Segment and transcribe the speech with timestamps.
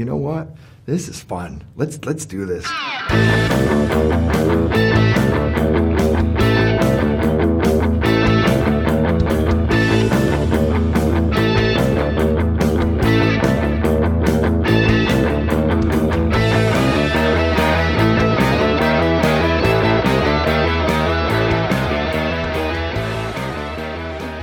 [0.00, 0.48] you know what?
[0.86, 1.62] This is fun.
[1.76, 2.64] Let's let's do this.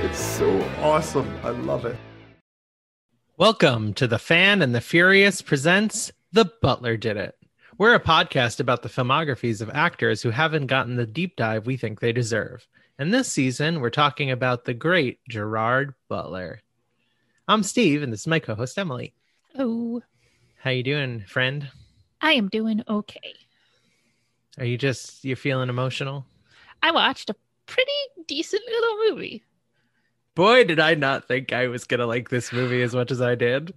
[0.04, 1.28] It's so awesome.
[1.42, 1.96] I love it.
[3.38, 7.38] Welcome to The Fan and the Furious presents The Butler Did It.
[7.78, 11.76] We're a podcast about the filmographies of actors who haven't gotten the deep dive we
[11.76, 12.66] think they deserve.
[12.98, 16.62] And this season, we're talking about the great Gerard Butler.
[17.46, 19.14] I'm Steve, and this is my co-host Emily.
[19.56, 20.02] Oh,
[20.58, 21.70] How you doing, friend?
[22.20, 23.34] I am doing okay.
[24.58, 26.26] Are you just you're feeling emotional?
[26.82, 27.92] I watched a pretty
[28.26, 29.44] decent little movie.
[30.38, 33.34] Boy, did I not think I was gonna like this movie as much as I
[33.34, 33.74] did.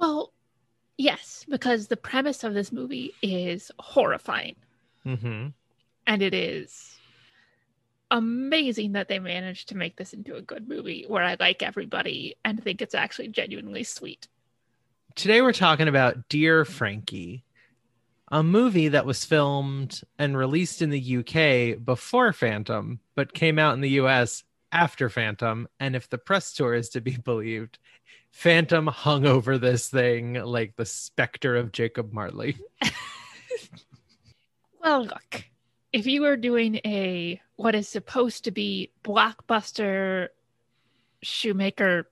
[0.00, 0.32] Well,
[0.98, 4.56] yes, because the premise of this movie is horrifying
[5.06, 5.50] Mm-hmm.
[6.08, 6.98] and it is
[8.10, 12.34] amazing that they managed to make this into a good movie where I like everybody
[12.44, 14.26] and think it's actually genuinely sweet.
[15.14, 17.44] Today we're talking about Dear Frankie,
[18.32, 23.74] a movie that was filmed and released in the UK before Phantom, but came out
[23.74, 25.68] in the US after Phantom.
[25.80, 27.78] And if the press tour is to be believed,
[28.30, 32.56] Phantom hung over this thing like the specter of Jacob Marley.
[34.86, 35.44] Well, look,
[35.92, 40.28] if you were doing a what is supposed to be blockbuster
[41.24, 42.08] Schumacher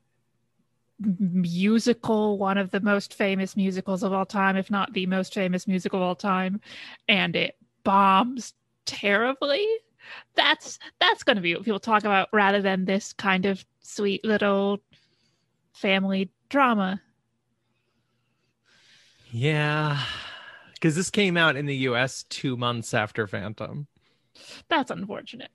[0.98, 5.68] musical, one of the most famous musicals of all time, if not the most famous
[5.68, 6.60] musical of all time,
[7.06, 8.54] and it bombs
[8.86, 9.64] terribly,
[10.34, 14.24] that's that's going to be what people talk about rather than this kind of sweet
[14.24, 14.78] little
[15.72, 17.00] family drama.
[19.30, 20.00] Yeah.
[20.74, 23.86] Because this came out in the US two months after Phantom.
[24.68, 25.50] That's unfortunate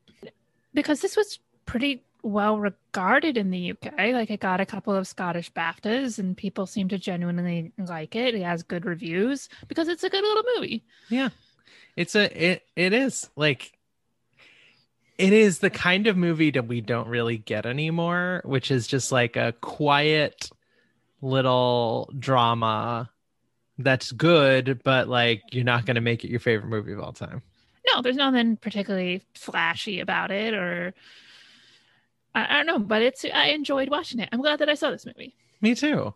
[0.74, 3.94] because this was pretty well regarded in the UK.
[4.14, 8.36] Like it got a couple of Scottish BAFTAs, and people seem to genuinely like it.
[8.36, 10.84] It has good reviews because it's a good little movie.
[11.10, 11.30] Yeah.
[11.96, 13.74] It's a it it is like
[15.20, 19.12] it is the kind of movie that we don't really get anymore, which is just
[19.12, 20.50] like a quiet
[21.22, 23.10] little drama
[23.78, 27.42] that's good, but like you're not gonna make it your favorite movie of all time.
[27.94, 30.94] No, there's nothing particularly flashy about it, or
[32.34, 34.30] I, I don't know, but it's I enjoyed watching it.
[34.32, 35.36] I'm glad that I saw this movie.
[35.60, 36.14] Me too.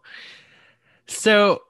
[1.07, 1.63] So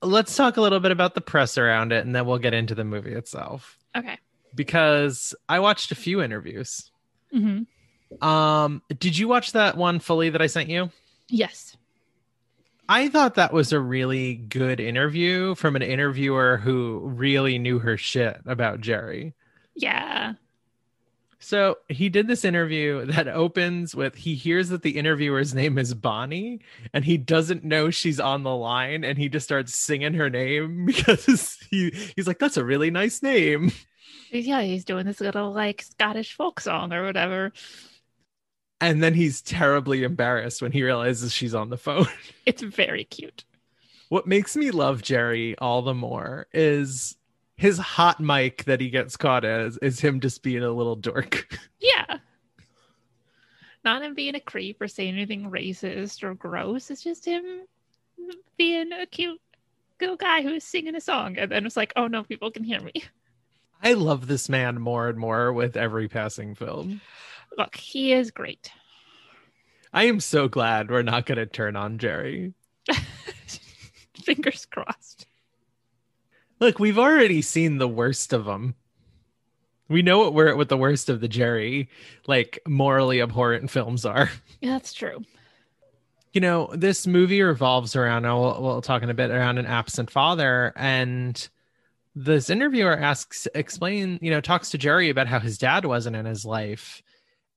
[0.00, 2.74] let's talk a little bit about the press around it and then we'll get into
[2.74, 3.78] the movie itself.
[3.94, 4.16] Okay.
[4.54, 6.90] Because I watched a few interviews.
[7.32, 7.62] hmm
[8.20, 10.90] Um, did you watch that one fully that I sent you?
[11.28, 11.76] Yes.
[12.88, 17.96] I thought that was a really good interview from an interviewer who really knew her
[17.96, 19.32] shit about Jerry.
[19.76, 20.32] Yeah.
[21.38, 25.94] So he did this interview that opens with he hears that the interviewer's name is
[25.94, 26.60] Bonnie
[26.92, 30.84] and he doesn't know she's on the line and he just starts singing her name
[30.86, 33.70] because he, he's like, that's a really nice name.
[34.30, 37.52] Yeah, he's doing this little like Scottish folk song or whatever.
[38.80, 42.06] And then he's terribly embarrassed when he realizes she's on the phone.
[42.46, 43.44] It's very cute.
[44.08, 47.16] what makes me love Jerry all the more is
[47.56, 51.46] his hot mic that he gets caught as is him just being a little dork.
[51.80, 52.18] Yeah.
[53.84, 56.90] Not him being a creep or saying anything racist or gross.
[56.90, 57.62] It's just him
[58.58, 59.40] being a cute
[60.00, 61.38] little guy who's singing a song.
[61.38, 62.92] And then it's like, oh no, people can hear me.
[63.82, 67.00] I love this man more and more with every passing film.
[67.56, 68.70] Look, he is great.
[69.92, 72.54] I am so glad we're not going to turn on Jerry.
[74.24, 75.26] Fingers crossed.
[76.60, 78.74] Look, we've already seen the worst of them.
[79.88, 81.88] We know what we're with the worst of the Jerry
[82.26, 84.30] like morally abhorrent films are.
[84.60, 85.24] Yeah, that's true.
[86.34, 90.10] you know this movie revolves around we'll, we'll talk in a bit around an absent
[90.10, 91.48] father and
[92.24, 96.26] this interviewer asks explain you know talks to jerry about how his dad wasn't in
[96.26, 97.02] his life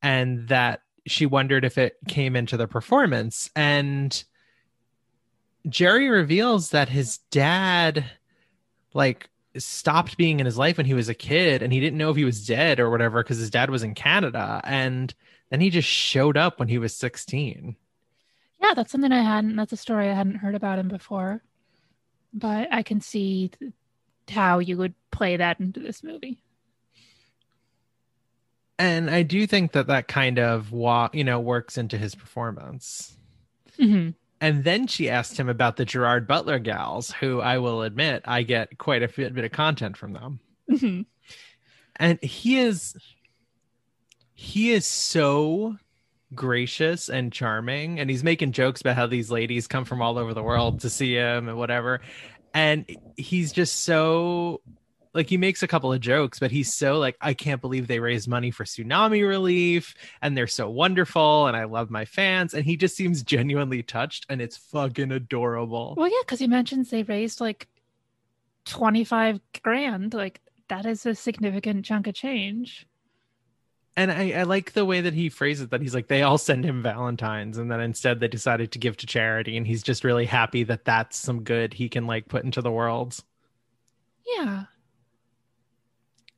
[0.01, 4.23] and that she wondered if it came into the performance and
[5.67, 8.05] jerry reveals that his dad
[8.93, 12.09] like stopped being in his life when he was a kid and he didn't know
[12.09, 15.13] if he was dead or whatever because his dad was in canada and
[15.49, 17.75] then he just showed up when he was 16
[18.61, 21.43] Yeah, that's something I hadn't, that's a story I hadn't heard about him before.
[22.33, 23.51] But I can see
[24.29, 26.39] how you would play that into this movie.
[28.79, 33.15] and I do think that that kind of wa- you know works into his performance.
[33.79, 34.09] hmm
[34.41, 38.43] And then she asked him about the Gerard Butler gals, who I will admit I
[38.43, 40.39] get quite a bit, bit of content from them.
[40.69, 41.05] Mhm.
[41.97, 42.95] And he is
[44.33, 45.77] he is so
[46.33, 50.33] gracious and charming and he's making jokes about how these ladies come from all over
[50.33, 52.01] the world to see him and whatever.
[52.53, 52.85] And
[53.17, 54.61] he's just so
[55.13, 57.99] like he makes a couple of jokes, but he's so like, I can't believe they
[57.99, 62.53] raised money for tsunami relief and they're so wonderful and I love my fans.
[62.53, 65.93] And he just seems genuinely touched and it's fucking adorable.
[65.95, 67.67] Well, yeah, because he mentions they raised like
[68.65, 70.13] 25 grand.
[70.13, 72.87] Like, that is a significant chunk of change.
[73.95, 75.81] And I, I like the way that he phrases that.
[75.81, 79.05] He's like, they all send him Valentines, and then instead they decided to give to
[79.05, 82.61] charity, and he's just really happy that that's some good he can like put into
[82.61, 83.19] the world.
[84.35, 84.63] Yeah.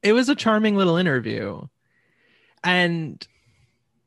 [0.03, 1.61] it was a charming little interview
[2.63, 3.27] and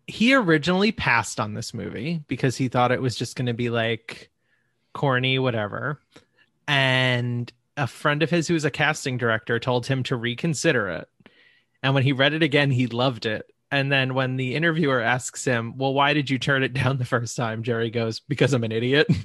[0.07, 3.71] he originally passed on this movie because he thought it was just going to be
[3.71, 4.31] like
[4.95, 6.01] corny whatever
[6.67, 11.09] and a friend of his who was a casting director told him to reconsider it
[11.83, 15.45] and when he read it again he loved it and then when the interviewer asks
[15.45, 18.65] him well why did you turn it down the first time jerry goes because i'm
[18.65, 19.07] an idiot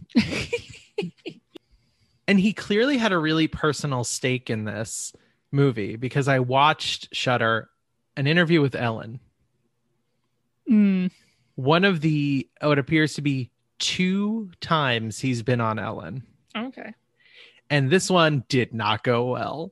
[2.28, 5.14] and he clearly had a really personal stake in this
[5.52, 7.70] movie because I watched Shutter
[8.18, 9.20] an interview with Ellen.
[10.70, 11.12] Mm.
[11.56, 16.24] One of the what appears to be two times he's been on Ellen.
[16.56, 16.94] Okay.
[17.70, 19.72] And this one did not go well.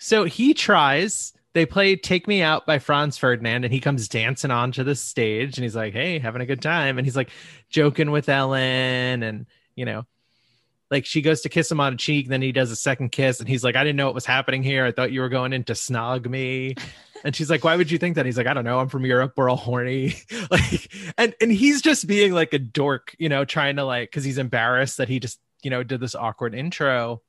[0.00, 1.32] So he tries.
[1.52, 5.58] They play Take Me Out by Franz Ferdinand, and he comes dancing onto the stage
[5.58, 6.96] and he's like, Hey, having a good time.
[6.98, 7.30] And he's like
[7.68, 10.06] joking with Ellen, and you know,
[10.90, 13.40] like she goes to kiss him on a cheek, then he does a second kiss,
[13.40, 14.86] and he's like, I didn't know what was happening here.
[14.86, 16.74] I thought you were going in to snog me.
[17.22, 18.24] And she's like, Why would you think that?
[18.24, 18.78] He's like, I don't know.
[18.78, 19.34] I'm from Europe.
[19.36, 20.14] We're all horny.
[20.50, 24.24] like, and and he's just being like a dork, you know, trying to like because
[24.24, 27.20] he's embarrassed that he just, you know, did this awkward intro.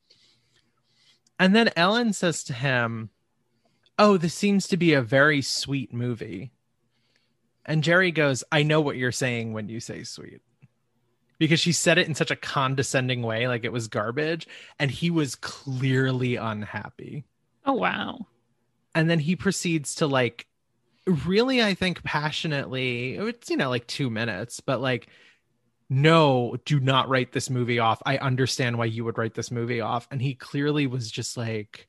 [1.38, 3.10] And then Ellen says to him,
[3.98, 6.52] Oh, this seems to be a very sweet movie.
[7.64, 10.40] And Jerry goes, I know what you're saying when you say sweet.
[11.38, 14.46] Because she said it in such a condescending way, like it was garbage.
[14.78, 17.24] And he was clearly unhappy.
[17.64, 18.26] Oh, wow.
[18.94, 20.46] And then he proceeds to like
[21.06, 25.08] really, I think, passionately, it's, you know, like two minutes, but like,
[25.92, 28.02] no, do not write this movie off.
[28.06, 30.08] I understand why you would write this movie off.
[30.10, 31.88] And he clearly was just like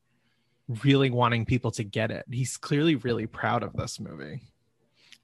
[0.84, 2.26] really wanting people to get it.
[2.30, 4.42] He's clearly really proud of this movie.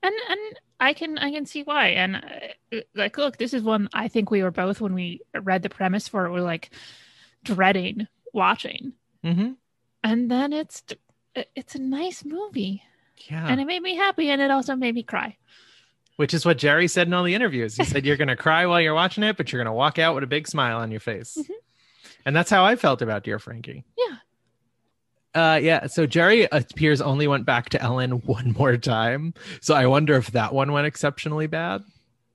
[0.01, 0.39] and and
[0.79, 4.31] i can i can see why and uh, like look this is one i think
[4.31, 6.69] we were both when we read the premise for it we're like
[7.43, 8.93] dreading watching
[9.25, 9.51] Mm-hmm.
[10.05, 10.81] and then it's
[11.55, 12.81] it's a nice movie
[13.29, 13.45] Yeah.
[13.49, 15.35] and it made me happy and it also made me cry
[16.19, 17.77] Which is what Jerry said in all the interviews.
[17.77, 19.97] He said, You're going to cry while you're watching it, but you're going to walk
[19.97, 21.37] out with a big smile on your face.
[21.39, 21.49] Mhm.
[22.25, 23.85] And that's how I felt about Dear Frankie.
[23.97, 24.15] Yeah.
[25.53, 25.87] Uh, yeah.
[25.87, 29.33] So Jerry appears only went back to Ellen one more time.
[29.61, 31.83] So I wonder if that one went exceptionally bad.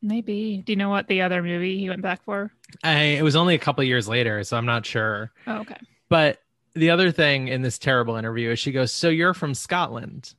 [0.00, 2.50] maybe do you know what the other movie he went back for
[2.82, 5.30] I, it was only a couple years later, so I'm not sure.
[5.46, 5.76] oh okay
[6.08, 6.38] But
[6.72, 10.32] the other thing in this terrible interview is she goes, So you're from Scotland?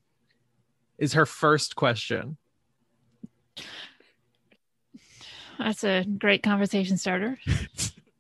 [0.97, 2.37] Is her first question.
[5.65, 7.37] That's a great conversation starter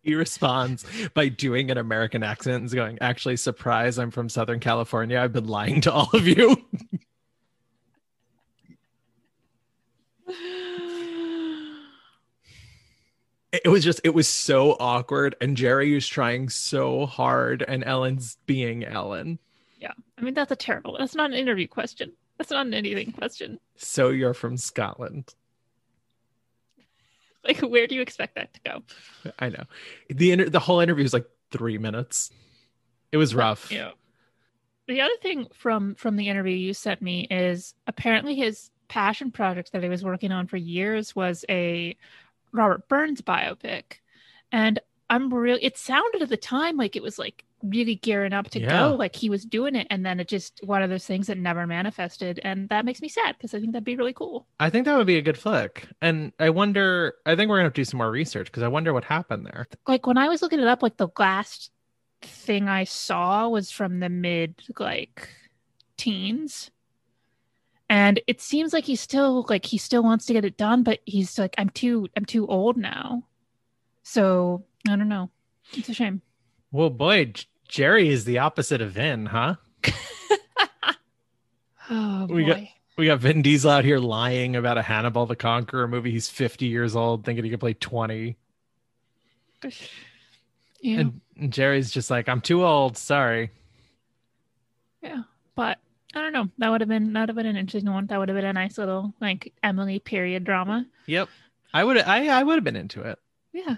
[0.01, 5.19] He responds by doing an American accent and going, Actually, surprise, I'm from Southern California.
[5.19, 6.55] I've been lying to all of you.
[13.51, 15.35] it was just, it was so awkward.
[15.41, 19.39] And Jerry was trying so hard, and Ellen's being Ellen.
[19.79, 23.11] yeah i mean that's a terrible that's not an interview question that's not an anything
[23.11, 25.33] question So you're from Scotland.
[27.47, 28.83] like where do you expect that to go
[29.39, 29.63] I know.
[30.09, 32.31] The inter- the whole interview was like three minutes.
[33.11, 33.71] It was rough.
[33.71, 33.91] Yeah.
[34.87, 39.71] The other thing from from the interview you sent me is apparently his passion project
[39.71, 41.95] that he was working on for years was a
[42.51, 43.99] Robert Burns biopic.
[44.51, 48.49] And I'm real it sounded at the time like it was like really gearing up
[48.51, 48.69] to Yeah.
[48.89, 51.37] go like he was doing it and then it just one of those things that
[51.37, 54.45] never manifested and that makes me sad because I think that'd be really cool.
[54.59, 55.87] I think that would be a good flick.
[56.01, 58.67] And I wonder, I think we're to have to do some more research because I
[58.67, 59.67] wonder what happened there.
[59.87, 61.71] Like when I was looking it up like the last
[62.21, 65.29] thing I saw was from the mid like
[65.97, 66.71] teens.
[67.89, 70.99] And it seems like he's still like he still wants to get it done, but
[71.05, 73.23] he's like, I'm too I'm too old now.
[74.03, 75.29] So I don't know.
[75.73, 76.21] It's a shame.
[76.75, 79.55] Well, boy, J- Jerry is the opposite of Vin, huh?
[81.89, 82.33] Oh boy.
[82.35, 82.59] We got-
[82.97, 86.11] We got Vin Diesel out here lying about a Hannibal the Conqueror movie.
[86.11, 88.35] He's 50 years old, thinking he could play 20.
[90.81, 90.99] Yeah.
[90.99, 92.95] And, and Jerry's just like, I'm too old.
[92.95, 93.49] Sorry.
[95.01, 95.23] Yeah,
[95.55, 95.79] but
[96.13, 96.47] I don't know.
[96.59, 98.05] That would have been that would have been an interesting one.
[98.05, 100.85] That would have been a nice little like Emily period drama.
[101.07, 101.29] Yep.
[101.73, 103.17] I would I I would have been into it.
[103.51, 103.77] Yeah.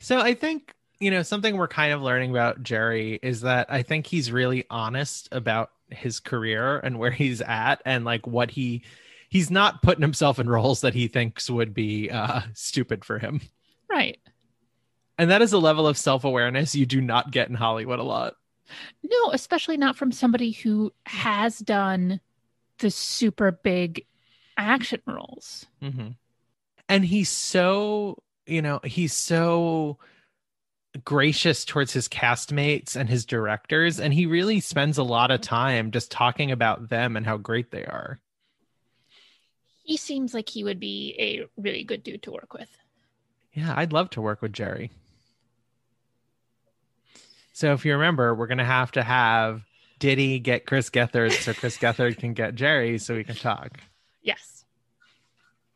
[0.00, 3.82] So I think, you know, something we're kind of learning about Jerry is that I
[3.82, 8.82] think he's really honest about his career and where he's at and like what he
[9.28, 13.40] he's not putting himself in roles that he thinks would be uh stupid for him.
[13.90, 14.18] Right.
[15.18, 18.36] And that is a level of self-awareness you do not get in Hollywood a lot.
[19.02, 22.20] No, especially not from somebody who has done
[22.78, 24.06] the super big
[24.56, 25.66] action roles.
[25.82, 26.08] Mm-hmm.
[26.88, 29.98] And he's so, you know, he's so
[31.04, 33.98] gracious towards his castmates and his directors.
[33.98, 37.70] And he really spends a lot of time just talking about them and how great
[37.70, 38.18] they are.
[39.84, 42.68] He seems like he would be a really good dude to work with.
[43.52, 44.90] Yeah, I'd love to work with Jerry.
[47.52, 49.62] So if you remember, we're going to have to have
[49.98, 53.78] Diddy get Chris Gethard so Chris Gethard can get Jerry so we can talk.
[54.22, 54.64] Yes.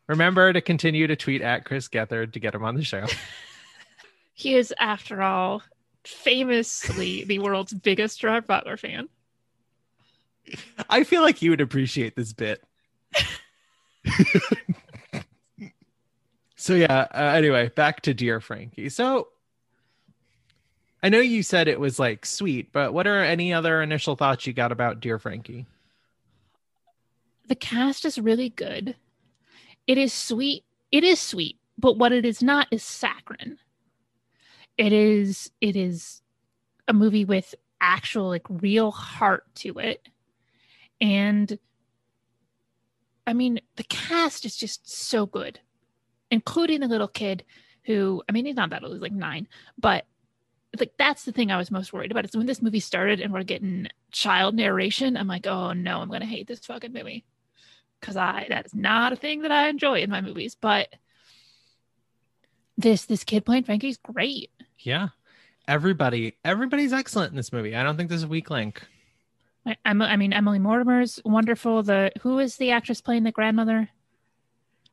[0.07, 3.05] Remember to continue to tweet at Chris Gethard to get him on the show.
[4.37, 5.63] He is, after all,
[6.03, 9.09] famously the world's biggest Gerard Butler fan.
[10.91, 12.63] I feel like you would appreciate this bit.
[16.55, 17.07] so yeah.
[17.11, 18.89] Uh, anyway, back to Dear Frankie.
[18.89, 19.29] So
[21.01, 24.45] I know you said it was like sweet, but what are any other initial thoughts
[24.45, 25.65] you got about Dear Frankie?
[27.47, 28.95] The cast is really good.
[29.87, 30.63] It is sweet.
[30.91, 33.57] It is sweet, but what it is not is saccharine.
[34.77, 36.21] It is it is
[36.87, 40.07] a movie with actual like real heart to it.
[41.01, 41.57] And
[43.25, 45.59] I mean, the cast is just so good,
[46.31, 47.43] including the little kid
[47.83, 50.05] who, I mean, he's not that old, he's like nine, but
[50.79, 52.25] like that's the thing I was most worried about.
[52.25, 56.09] Is when this movie started and we're getting child narration, I'm like, oh no, I'm
[56.09, 57.25] gonna hate this fucking movie.
[58.01, 60.55] Cause I that is not a thing that I enjoy in my movies.
[60.55, 60.93] But
[62.77, 64.51] this this kid playing Frankie's great.
[64.79, 65.09] Yeah.
[65.67, 67.75] Everybody, everybody's excellent in this movie.
[67.75, 68.81] I don't think there's a weak link.
[69.65, 71.83] I, I'm- I mean, Emily Mortimer's wonderful.
[71.83, 73.89] The who is the actress playing the grandmother?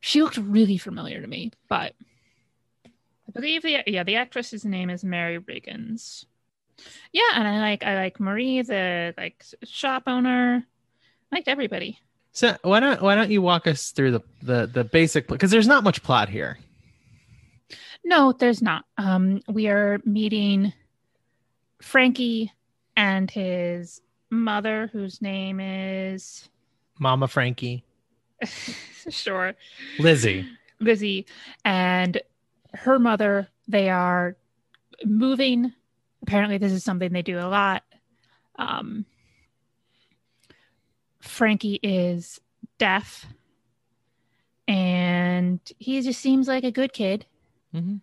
[0.01, 1.95] She looked really familiar to me, but
[2.85, 6.27] I believe the yeah the actress's name is Mary Riggans.
[7.13, 10.65] Yeah, and I like I like Marie, the like shop owner.
[11.33, 11.99] I liked everybody.
[12.33, 15.69] So why don't why don't you walk us through the the the basic because there's
[15.69, 16.59] not much plot here.
[18.05, 18.85] No, there's not.
[18.99, 20.73] Um, we are meeting
[21.81, 22.53] Frankie
[22.97, 26.49] and his mother, whose name is
[26.99, 27.85] Mama Frankie,
[29.09, 29.55] sure
[29.99, 30.47] Lizzie.
[30.81, 31.27] Lizzie,
[31.65, 32.21] and
[32.75, 33.49] her mother.
[33.67, 34.37] They are
[35.05, 35.73] moving.
[36.23, 37.83] Apparently, this is something they do a lot.
[38.57, 39.07] Um,
[41.21, 42.41] Frankie is
[42.79, 43.27] deaf,
[44.69, 47.25] and he just seems like a good kid.
[47.75, 48.01] Mhm.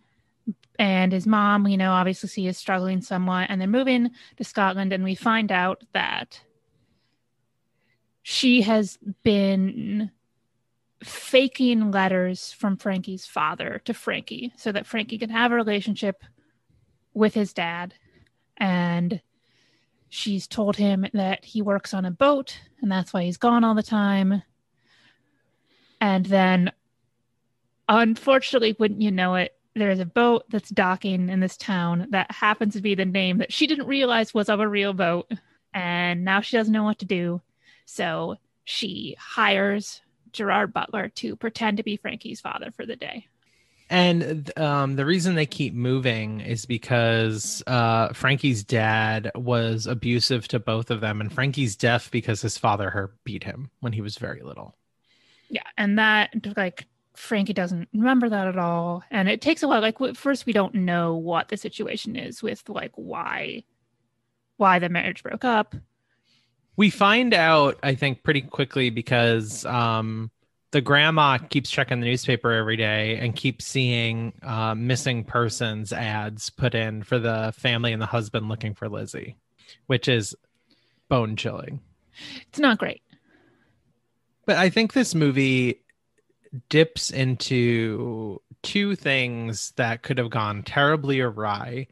[0.78, 4.92] and his mom, you know, obviously she is struggling somewhat, and they're moving to Scotland,
[4.92, 6.42] and we find out that
[8.22, 10.10] she has been
[11.02, 16.22] faking letters from Frankie's father to Frankie so that Frankie can have a relationship
[17.14, 17.94] with his dad.
[18.56, 19.20] And
[20.08, 23.74] she's told him that he works on a boat and that's why he's gone all
[23.74, 24.42] the time.
[26.00, 26.72] And then,
[27.88, 32.74] unfortunately, wouldn't you know it, there's a boat that's docking in this town that happens
[32.74, 35.30] to be the name that she didn't realize was of a real boat.
[35.74, 37.40] And now she doesn't know what to do.
[37.86, 40.02] So she hires
[40.32, 43.26] Gerard Butler to pretend to be Frankie's father for the day.
[43.90, 50.58] And um, the reason they keep moving is because uh, Frankie's dad was abusive to
[50.58, 54.16] both of them, and Frankie's deaf because his father her beat him when he was
[54.16, 54.74] very little.
[55.50, 55.66] Yeah.
[55.76, 56.86] And that, like,
[57.22, 59.04] Frankie doesn't remember that at all.
[59.10, 59.80] And it takes a while.
[59.80, 63.62] Like, first, we don't know what the situation is with, like, why.
[64.56, 65.76] Why the marriage broke up.
[66.76, 70.32] We find out, I think, pretty quickly because um,
[70.72, 76.50] the grandma keeps checking the newspaper every day and keeps seeing uh, missing persons ads
[76.50, 79.36] put in for the family and the husband looking for Lizzie,
[79.86, 80.34] which is
[81.08, 81.80] bone chilling.
[82.48, 83.02] It's not great.
[84.44, 85.81] But I think this movie
[86.68, 91.86] dips into two things that could have gone terribly awry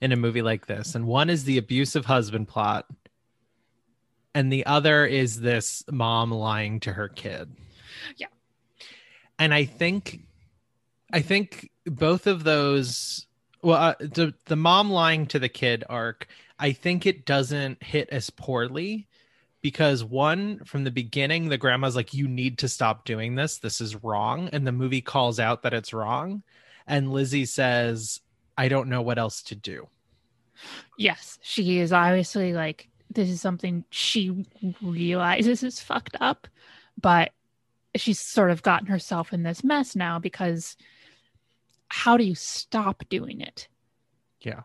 [0.00, 0.94] in a movie like this.
[0.94, 2.86] And one is the abusive husband plot.
[4.34, 7.50] and the other is this mom lying to her kid.
[8.18, 8.26] Yeah.
[9.38, 10.20] And I think
[11.12, 13.26] I think both of those
[13.62, 18.10] well uh, the the mom lying to the kid arc I think it doesn't hit
[18.10, 19.08] as poorly
[19.66, 23.80] because one from the beginning the grandma's like you need to stop doing this this
[23.80, 26.40] is wrong and the movie calls out that it's wrong
[26.86, 28.20] and Lizzie says
[28.56, 29.88] I don't know what else to do.
[30.96, 34.46] Yes, she is obviously like this is something she
[34.80, 36.46] realizes is fucked up,
[37.00, 37.32] but
[37.96, 40.76] she's sort of gotten herself in this mess now because
[41.88, 43.68] how do you stop doing it?
[44.40, 44.62] Yeah.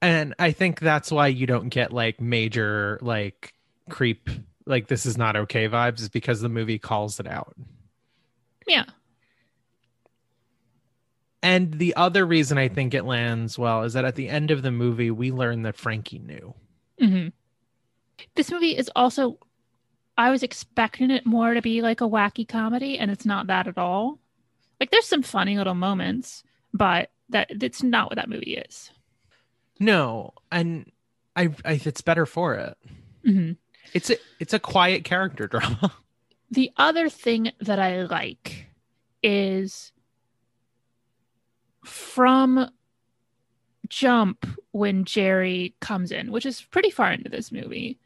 [0.00, 3.54] And I think that's why you don't get like major like
[3.90, 4.30] creep
[4.66, 7.56] like this is not okay vibes is because the movie calls it out.
[8.66, 8.84] Yeah.
[11.42, 14.62] And the other reason I think it lands well is that at the end of
[14.62, 16.54] the movie we learn that Frankie knew.
[17.00, 17.28] hmm
[18.34, 19.38] This movie is also,
[20.16, 23.68] I was expecting it more to be like a wacky comedy, and it's not that
[23.68, 24.18] at all.
[24.80, 28.90] Like, there's some funny little moments, but that it's not what that movie is.
[29.78, 30.90] No, and
[31.36, 32.76] I, I it's better for it.
[33.24, 33.52] hmm
[33.94, 35.92] It's a it's a quiet character drama.
[36.50, 38.66] The other thing that I like
[39.22, 39.92] is
[41.84, 42.70] from
[43.88, 47.98] Jump when Jerry comes in, which is pretty far into this movie.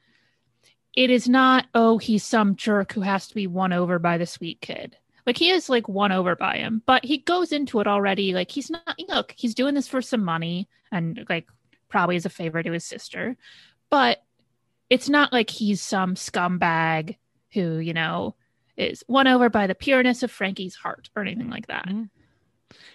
[0.95, 4.27] It is not, oh, he's some jerk who has to be won over by the
[4.27, 4.97] sweet kid.
[5.27, 8.35] Like he is like won over by him, but he goes into it already.
[8.35, 11.49] Like he's not, look, he's doing this for some money and like
[11.93, 13.37] probably as a favor to his sister,
[13.91, 14.23] but
[14.91, 17.17] it's not like he's some scumbag
[17.53, 18.35] who, you know,
[18.77, 21.87] is won over by the pureness of Frankie's heart or anything like that.
[21.87, 22.09] Mhm.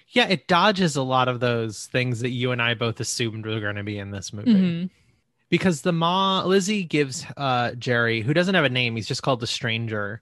[0.10, 3.60] yeah, it dodges a lot of those things that you and I both assumed were
[3.60, 4.52] going to be in this movie.
[4.54, 4.90] Mhm.
[5.50, 9.40] because the ma Lizzie gives uh Jerry, who doesn't have a name, he's just called
[9.40, 10.22] the stranger,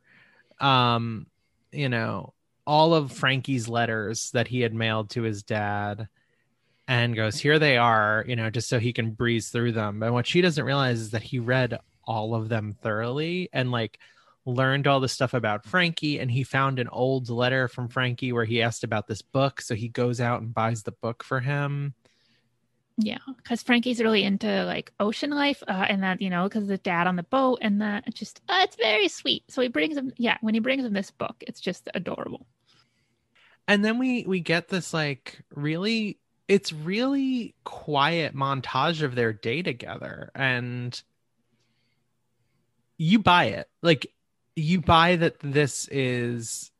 [0.59, 1.25] um,
[1.71, 2.33] you know,
[2.67, 6.07] all of Frankie's letters that he had mailed to his dad
[6.87, 10.03] and goes, Here they are, you know, just so he can breeze through them.
[10.03, 13.99] And what she doesn't realize is that he read all of them thoroughly and like
[14.45, 18.45] learned all the stuff about Frankie and he found an old letter from Frankie where
[18.45, 21.95] he asked about this book so he goes out and buys the book for him
[22.97, 26.77] Yeah, because Frankie's really into like ocean life, uh, and that you know, because the
[26.77, 29.43] dad on the boat, and that just uh, it's very sweet.
[29.49, 32.47] So he brings him, yeah, when he brings him this book, it's just adorable.
[33.67, 39.61] and then we we get this like really it's really quiet montage of their day
[39.61, 41.01] together and
[42.97, 44.07] you buy it like
[44.55, 46.71] you buy that this is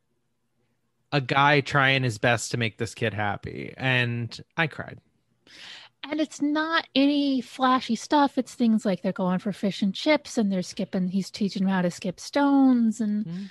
[1.12, 5.00] a guy trying his best to make this kid happy and i cried
[6.04, 8.38] And it's not any flashy stuff.
[8.38, 11.08] It's things like they're going for fish and chips, and they're skipping.
[11.08, 13.50] He's teaching them how to skip stones, and Mhm.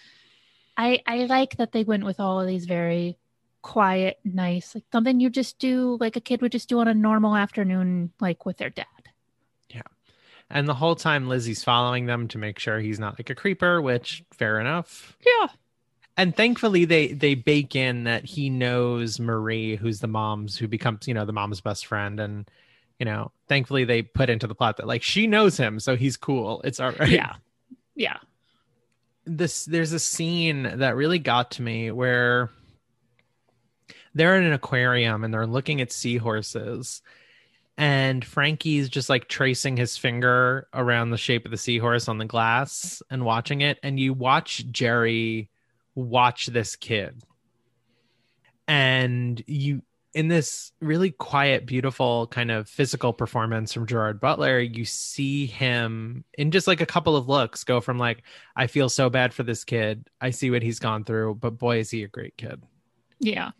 [0.76, 3.18] I I like that they went with all of these very
[3.64, 6.94] quiet, nice, like something you just do, like a kid would just do on a
[6.94, 8.84] normal afternoon, like with their dad.
[9.70, 9.80] Yeah.
[10.50, 13.80] And the whole time lizzie's following them to make sure he's not like a creeper
[13.80, 15.48] which fair enough Yeah,
[16.16, 21.08] and thankfully they they bake in that he knows marie who's the mom's who becomes
[21.08, 22.48] you know the mom's best friend and
[22.98, 26.16] you know thankfully they put into the plot that like she knows him so he's
[26.16, 27.34] cool it's all right yeah,
[27.96, 28.18] yeah.
[29.24, 32.50] this there's a scene that really got to me where
[34.14, 37.02] they're in an aquarium and they're looking at seahorses.
[37.76, 42.24] And frankie's just like tracing his finger around the shape of the seahorse on the
[42.24, 43.78] glass and watching it.
[43.82, 45.50] And you watch jerry
[45.96, 47.22] watch this kid.
[48.68, 49.82] And you
[50.14, 56.24] in this really quiet beautiful kind of physical performance from gerard butler you see him
[56.38, 58.22] in just like a couple of looks go from like
[58.54, 60.08] i feel so bad for this kid.
[60.20, 62.62] I see what he's gone through but boy is he a great kid.
[63.18, 63.50] Yeah.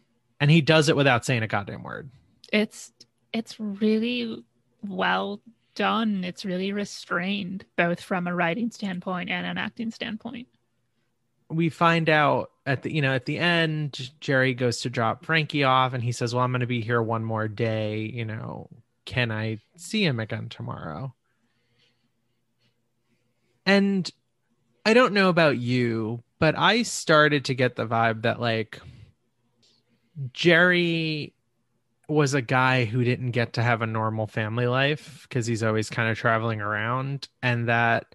[0.44, 2.11] And he does it without saying a goddamn word
[2.52, 2.92] It's
[3.33, 4.44] it's really
[4.87, 5.40] well
[5.74, 6.22] done.
[6.22, 10.48] It's really restrained, both from a writing standpoint and an acting standpoint.
[11.48, 15.64] we find out at the you know at the end jerry goes to drop frankie
[15.64, 18.68] off and he says well i'm going to be here one more day you know
[19.07, 21.14] can i see him again tomorrow
[23.66, 24.11] and
[24.87, 28.80] i don't know about you but i started to get the vibe that like
[30.33, 31.35] jerry
[32.09, 35.88] was a guy who didn't get to have a normal family life because he's always
[35.88, 38.14] kind of traveling around and that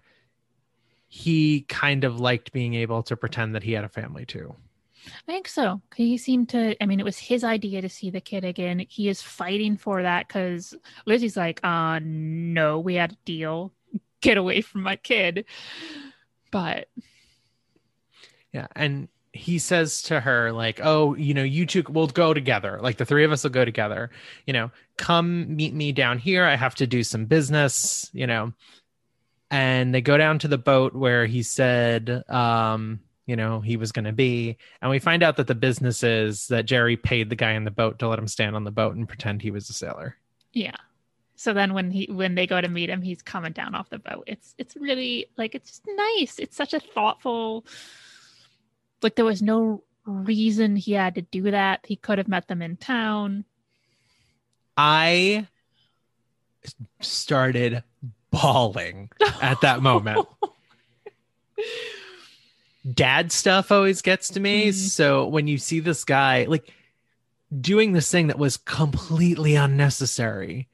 [1.08, 4.54] he kind of liked being able to pretend that he had a family too.
[5.06, 5.80] I think so.
[5.96, 8.84] He seemed to, I mean, it was his idea to see the kid again.
[8.88, 10.74] He is fighting for that because
[11.06, 13.72] Lizzie's like, uh, no, we had a deal.
[14.20, 15.46] get away from my kid.
[16.50, 16.88] But
[18.52, 22.78] Yeah, and he says to her like, "Oh, you know, you two will go together.
[22.82, 24.10] Like the three of us will go together.
[24.46, 26.44] You know, come meet me down here.
[26.44, 28.10] I have to do some business.
[28.12, 28.52] You know."
[29.50, 33.90] And they go down to the boat where he said, um, you know, he was
[33.90, 37.36] going to be, and we find out that the business is that Jerry paid the
[37.36, 39.68] guy in the boat to let him stand on the boat and pretend he was
[39.68, 40.16] a sailor.
[40.52, 40.76] yeah.
[41.36, 43.98] So then when he when they go to meet him, he's coming down off the
[43.98, 44.24] boat.
[44.26, 46.38] It's it's really like it's just nice.
[46.38, 47.64] It's such a thoughtful
[49.02, 51.80] like there was no reason he had to do that.
[51.84, 53.44] He could have met them in town.
[54.76, 55.46] I
[57.00, 57.82] started
[58.30, 59.10] bawling
[59.42, 60.26] at that moment.
[62.94, 64.68] Dad stuff always gets to me.
[64.68, 64.74] Mhm.
[64.74, 66.72] So when you see this guy like
[67.60, 70.68] doing this thing that was completely unnecessary,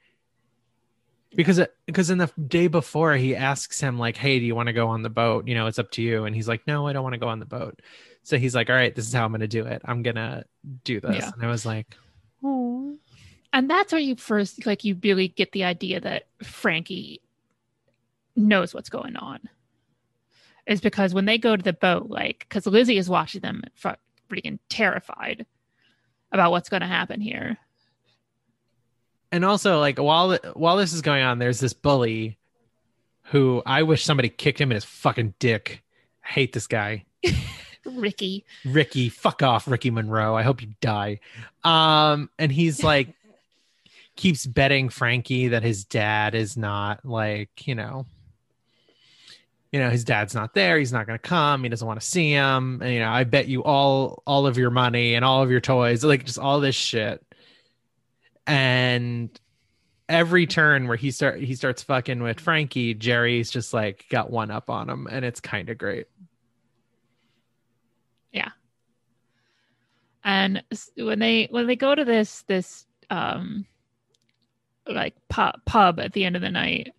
[1.35, 4.73] because because in the day before he asks him like, "Hey, do you want to
[4.73, 5.47] go on the boat?
[5.47, 7.27] You know, it's up to you." And he's like, "No, I don't want to go
[7.27, 7.81] on the boat."
[8.27, 9.81] So he's like, "All right, this is how I'm going to do it.
[9.85, 10.43] I'm gonna
[10.83, 11.31] do this." Yeah.
[11.33, 11.95] And I was like,
[12.43, 12.97] oh.
[13.53, 17.21] And that's where you first like you really get the idea that Frankie
[18.35, 19.39] knows what's going on.
[20.65, 23.63] Is because when they go to the boat, like because Lizzie is watching them
[24.29, 25.45] freaking terrified
[26.33, 27.57] about what's going to happen here.
[29.31, 32.37] and also like while while this is going on there's this bully
[33.31, 35.81] who i wish somebody kicked him in his fucking dick
[36.25, 37.05] I hate this guy
[37.87, 38.45] Ricky.
[38.65, 40.35] ricky fuck off ricky monroe.
[40.35, 41.19] I hope you die.
[41.63, 43.09] Um and he's like
[44.15, 48.05] keeps betting frankie that his dad is not like you know
[49.71, 50.79] you know his dad's not there.
[50.79, 51.63] He's not to come.
[51.63, 52.81] He doesn't want to see him.
[52.81, 55.61] And you know i bet you all all of your money and all of your
[55.61, 57.23] toys like just all this shit.
[58.45, 59.29] And
[60.09, 64.49] every turn where he start he starts fucking with frankie jerry's just like got one
[64.49, 66.07] up on him and it's kind of great
[70.27, 70.61] and
[70.97, 73.65] when they when they go to this this um
[74.85, 76.93] like pub, pub at the end of the night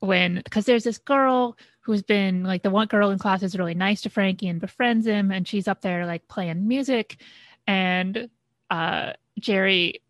[0.00, 3.74] when because there's this girl who's been like the one girl in class is really
[3.74, 7.18] nice to frankie and befriends him and she's up there like playing music.
[7.66, 8.30] And
[8.70, 10.00] uh jerry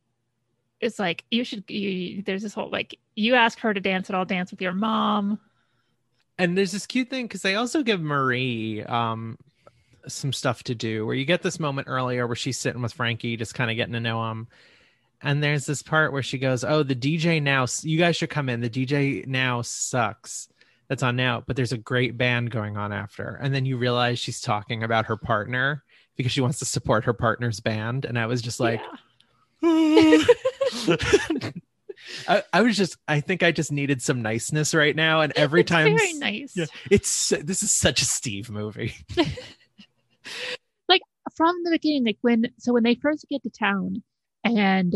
[0.81, 4.17] is like you should you, there's this whole like you ask her to dance and
[4.17, 5.41] i'll dance with your mom.
[6.39, 9.37] And there's this cute thing because they also give marie um
[10.09, 13.37] some stuff to do where you get this moment earlier where she's sitting with frankie
[13.37, 14.47] just kind of getting to know him.
[15.23, 18.49] And there's this part where she goes oh the dj now you guys should come
[18.49, 18.61] in.
[18.61, 20.49] The dj now sucks.
[20.89, 23.39] That's on now but there's a great band going on after.
[23.43, 25.83] And then you realize she's talking about her partner
[26.17, 28.05] because she wants to support her partner's band.
[28.05, 28.81] And i was just like
[29.63, 30.19] Yeah.
[32.29, 35.23] I, I was just i think i just needed some niceness right now.
[35.23, 36.57] And every It's time very nice.
[36.57, 36.67] yeah.
[36.91, 38.95] it's this is such a steve movie
[41.35, 44.03] from the beginning, like when so when they first get to town
[44.45, 44.95] and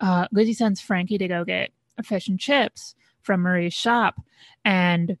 [0.00, 1.70] uh Lizzie sends Frankie to go get
[2.02, 4.20] fish and chips from Marie's shop.
[4.64, 5.18] And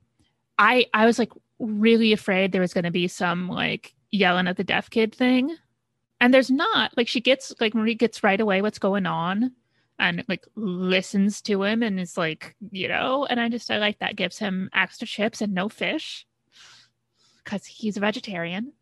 [0.58, 4.64] I I was like really afraid there was gonna be some like yelling at the
[4.64, 5.54] deaf kid thing.
[6.20, 6.96] And there's not.
[6.96, 9.52] Like she gets like Marie gets right away what's going on
[9.98, 13.98] and like listens to him and is like, you know, and I just I like
[13.98, 16.26] that gives him extra chips and no fish.
[17.44, 18.72] Because he's a vegetarian.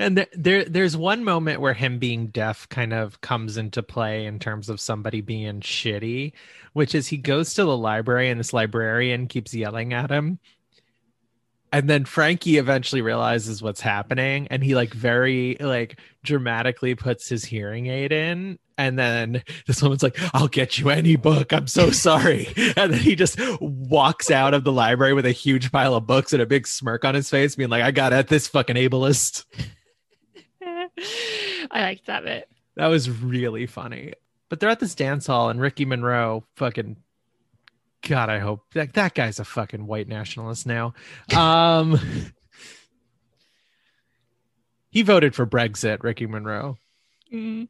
[0.00, 4.26] And there, there, there's one moment where him being deaf kind of comes into play
[4.26, 6.32] in terms of somebody being shitty,
[6.72, 10.40] which is he goes to the library and this librarian keeps yelling at him.
[11.74, 17.44] And then Frankie eventually realizes what's happening and he like very like dramatically puts his
[17.44, 18.60] hearing aid in.
[18.78, 21.52] And then this woman's like, I'll get you any book.
[21.52, 22.46] I'm so sorry.
[22.76, 26.32] and then he just walks out of the library with a huge pile of books
[26.32, 29.44] and a big smirk on his face, being like, I got at this fucking ableist.
[31.72, 32.48] I liked that bit.
[32.76, 34.12] That was really funny.
[34.48, 36.98] But they're at this dance hall, and Ricky Monroe, fucking,
[38.06, 40.92] God, I hope that that guy's a fucking white nationalist now.
[41.34, 41.98] Um,
[44.90, 46.76] he voted for Brexit, Ricky Monroe.
[47.32, 47.68] Mm.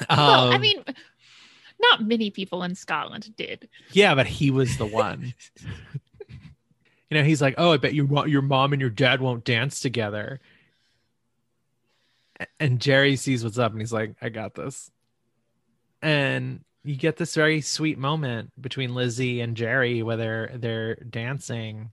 [0.00, 0.84] Um, well, I mean,
[1.80, 3.68] not many people in Scotland did.
[3.92, 5.32] yeah, but he was the one.
[6.28, 6.36] you
[7.12, 9.80] know, he's like, "Oh, I bet your mo- your mom and your dad won't dance
[9.80, 10.40] together."
[12.60, 14.90] And Jerry sees what's up, and he's like, "I got this."
[16.02, 21.90] And you get this very sweet moment between Lizzie and Jerry where they're they're dancing,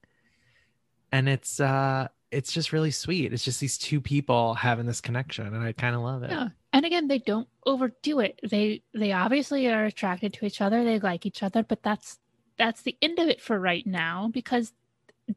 [1.12, 3.34] and it's uh it's just really sweet.
[3.34, 6.32] It's just these two people having this connection, and I kind of love it.
[6.32, 6.50] Yeah.
[6.72, 8.40] And again, they don't overdo it.
[8.44, 10.84] They they obviously are attracted to each other.
[10.84, 12.20] They like each other, but that's
[12.58, 14.74] that's the end of it for right now because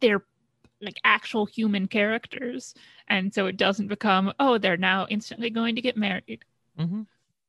[0.01, 0.25] they're
[0.83, 2.75] like actual human characters
[3.09, 6.45] and so it doesn't become oh they're now instantly going to get married
[6.79, 7.03] Mm-hmm.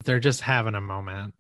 [0.06, 1.34] They're just having a moment.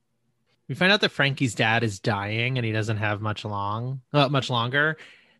[0.67, 4.27] We find out that Frankie's dad is dying and he doesn't have much long, uh,
[4.30, 4.97] much longer.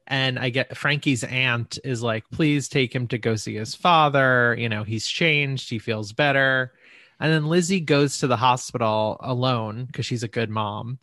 [0.08, 4.56] And I get Frankie's aunt is like, please take him to go see his father.
[4.58, 5.70] You know, he's changed.
[5.70, 6.72] He feels better.
[7.20, 11.00] And then Lizzie goes to the hospital alone because she's a good mom.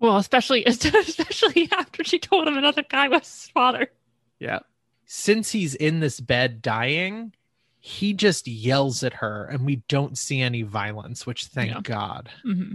[0.00, 3.88] well especially especially after she told him another guy was his father
[4.40, 4.60] Yeah.
[5.06, 7.32] Since he's in this bed dying,
[7.78, 11.80] he just yells at her and we don't see any violence, which thank Yeah.
[11.82, 12.28] God.
[12.42, 12.72] hmm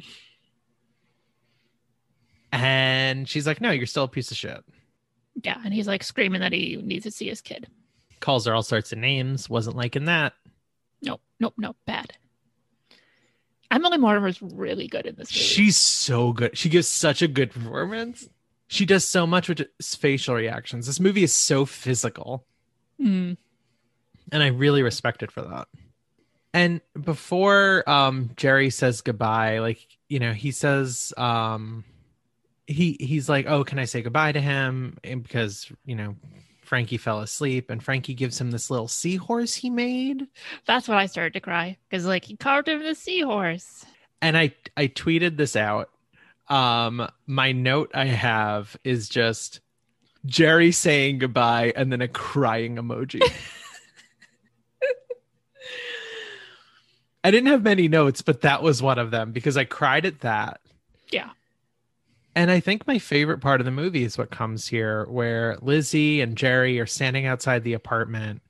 [2.54, 4.64] And she's like, no, you're still a piece of shit.
[5.44, 7.68] yeah and he's like screaming that he needs to see his kid
[8.20, 9.50] calls her all sorts of names.
[9.50, 10.34] Wasn't liking that.
[11.02, 12.14] nope nope nope bad
[13.72, 16.58] emily mortimer's really good in this movie She's so good.
[16.58, 18.30] She gives such a good performance.
[18.68, 20.86] She does so much with facial reactions.
[20.88, 22.46] This movie is so physical,
[23.02, 23.38] Mm.
[24.32, 25.68] and I really respect it for that.
[26.54, 31.84] And before um Jerry says goodbye, like, you know, he says um
[32.68, 36.16] he he's like, "Oh, can I say goodbye to him?" And because, you know,
[36.64, 40.28] Frankie fell asleep and Frankie gives him this little seahorse he made.
[40.66, 43.86] that's when i started to cry because like he carved him the seahorse
[44.24, 45.90] and I I tweeted this out.
[46.48, 49.60] Um, my note I have is just
[50.26, 53.22] Jerry saying goodbye and then a crying emoji.
[57.26, 60.22] I didn't have many notes, but that was one of them because I cried at
[60.22, 60.60] that.
[61.10, 61.30] Yeah.
[62.36, 66.20] And I think my favorite part of the movie is what comes here, where Lizzie
[66.22, 68.42] and Jerry are standing outside the apartment,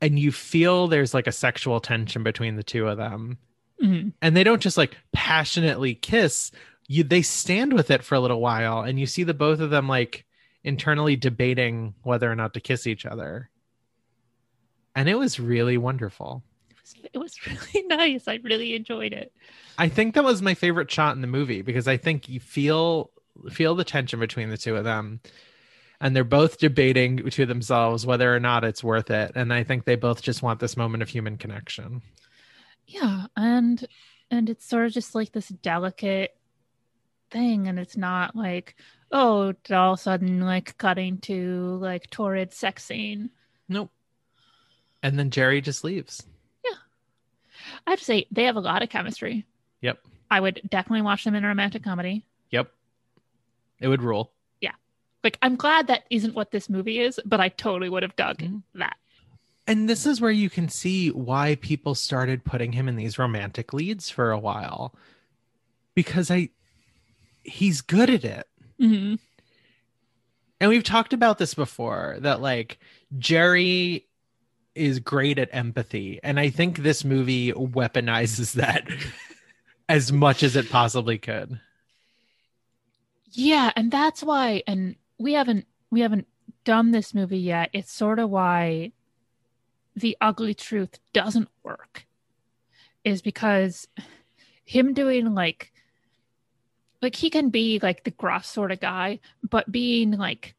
[0.00, 3.38] and you feel there's like a sexual tension between the two of them.
[3.82, 4.14] Mhm.
[4.22, 6.50] and they don't just like passionately kiss.
[6.88, 9.68] You they stand with it for a little while and you see the both of
[9.68, 10.24] them like
[10.64, 13.50] internally debating whether or not to kiss each other.
[14.94, 16.42] And it was really wonderful
[16.94, 18.28] was, it was really nice.
[18.28, 19.32] I really enjoyed it.
[19.78, 23.10] i think that was my favorite shot in the movie because i think you feel
[23.50, 25.20] feel the tension between the two of them.
[26.00, 29.32] And they're both debating to themselves whether or not it's worth it.
[29.34, 32.02] And i think they both just want this moment of human connection.
[32.86, 33.84] Yeah, and
[34.30, 36.36] and it's sort of just like this delicate
[37.30, 38.76] thing, and it's not like
[39.12, 43.30] oh, all of a sudden like cutting to like torrid sex scene.
[43.68, 43.90] nope.
[45.02, 46.22] And then jerry just leaves
[47.86, 49.44] I have to say they have a lot of chemistry.
[49.80, 49.98] Yep.
[50.30, 52.24] I would definitely watch them in a romantic comedy.
[52.50, 52.70] yep
[53.80, 54.72] it would rule Yeah.
[55.22, 58.38] Like I'm glad that isn't what this movie is, but I totally would have dug
[58.38, 58.62] Mhm.
[58.74, 58.96] that.
[59.68, 63.72] And this is where you can see why people started putting him in these romantic
[63.72, 64.94] leads for a while.
[65.94, 66.50] Because I
[67.42, 68.48] he's good at it.
[68.78, 69.14] hmm
[70.60, 72.78] And we've talked about this before that like
[73.18, 74.05] Jerry
[74.76, 78.86] is great at empathy and I think this movie weaponizes that
[79.88, 81.60] as much as it possibly could.
[83.30, 86.26] Yeah, and that's why and we haven't we haven't
[86.64, 87.70] done this movie yet.
[87.72, 88.92] It's sort of why
[89.94, 92.06] the ugly truth doesn't work.
[93.04, 93.86] Is because
[94.64, 95.72] him doing like
[97.00, 100.55] like he can be like the gruff sort of guy, but being like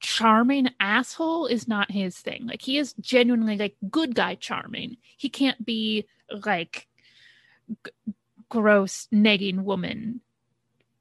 [0.00, 2.46] charming asshole is not his thing.
[2.46, 4.96] Like he is genuinely like good guy charming.
[5.16, 6.88] He can't be like
[7.84, 8.12] g-
[8.48, 10.20] gross negging woman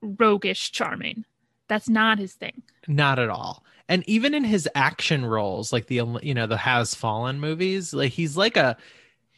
[0.01, 1.25] roguish charming.
[1.67, 2.63] That's not his thing.
[2.88, 3.63] Not at all.
[3.88, 8.12] And even in his action roles, like the you know the Has Fallen movies, like
[8.12, 8.77] he's like a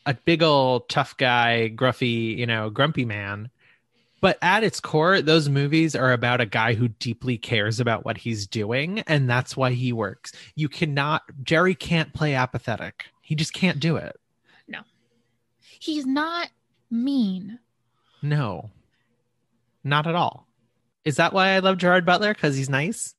[0.05, 3.49] a big old tough guy, gruffy, you know, grumpy man.
[4.21, 8.17] But at its core, those movies are about a guy who deeply cares about what
[8.17, 10.31] he's doing, and that's why he works.
[10.55, 13.05] You cannot Jerry can't play apathetic.
[13.21, 14.15] He just can't do it.
[14.67, 14.81] No.
[15.59, 16.49] He's not
[16.91, 17.57] mean.
[18.21, 18.69] No.
[19.83, 20.47] Not at all.
[21.03, 22.33] Is that why I love Gerard Butler?
[22.33, 23.15] Because he's nice?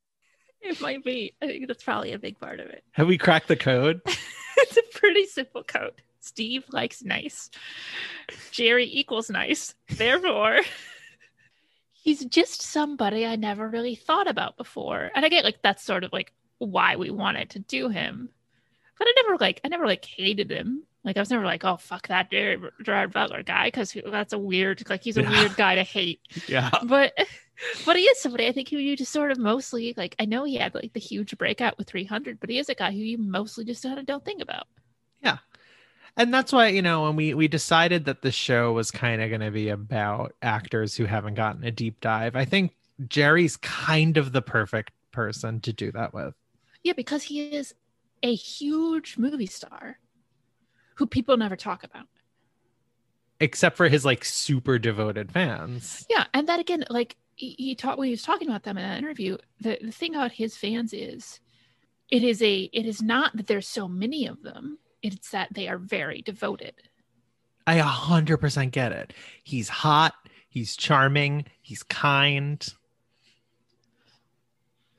[0.60, 1.34] It might be.
[1.42, 2.84] I think that's probably a big part of it.
[2.92, 4.00] Have we cracked the code?
[4.58, 6.00] it's a pretty simple code.
[6.20, 7.50] Steve likes nice.
[8.52, 9.74] Jerry equals nice.
[9.88, 10.60] Therefore,
[12.02, 15.10] he's just somebody I never really thought about before.
[15.14, 18.28] And I get like that's sort of like why we wanted to do him.
[18.98, 20.82] But I never like I never like hated him.
[21.04, 24.38] Like I was never like, oh fuck that Gerard, Gerard Butler guy because that's a
[24.38, 25.30] weird like he's a Yeah.
[25.30, 26.20] weird guy to hate.
[26.48, 26.70] yeah.
[26.84, 27.12] but
[27.86, 30.16] but he is somebody I think who you just sort of mostly like.
[30.18, 32.90] I know he had like the huge breakout with 300, but he is a guy
[32.90, 34.66] who you mostly just kind of don't think about.
[36.16, 39.28] And that's why you know when we we decided that the show was kind of
[39.28, 42.72] going to be about actors who haven't gotten a deep dive i think
[43.08, 46.34] Jerry's kind of the perfect person to do that with.
[46.82, 47.74] Yeah, because he is
[48.22, 49.98] a huge movie star
[50.94, 52.06] who people never talk about.
[53.40, 56.06] Except for his like super devoted fans.
[56.08, 58.88] Yeah, and that again, like he, he taught when he was talking about them in
[58.88, 59.36] that interview.
[59.60, 61.40] The the thing about his fans is,
[62.10, 64.78] it is a it is not that there's so many of them.
[65.02, 66.74] It's that they are very devoted.
[67.66, 69.12] I 100% get it.
[69.42, 70.14] He's hot,
[70.48, 72.64] he's charming, he's kind.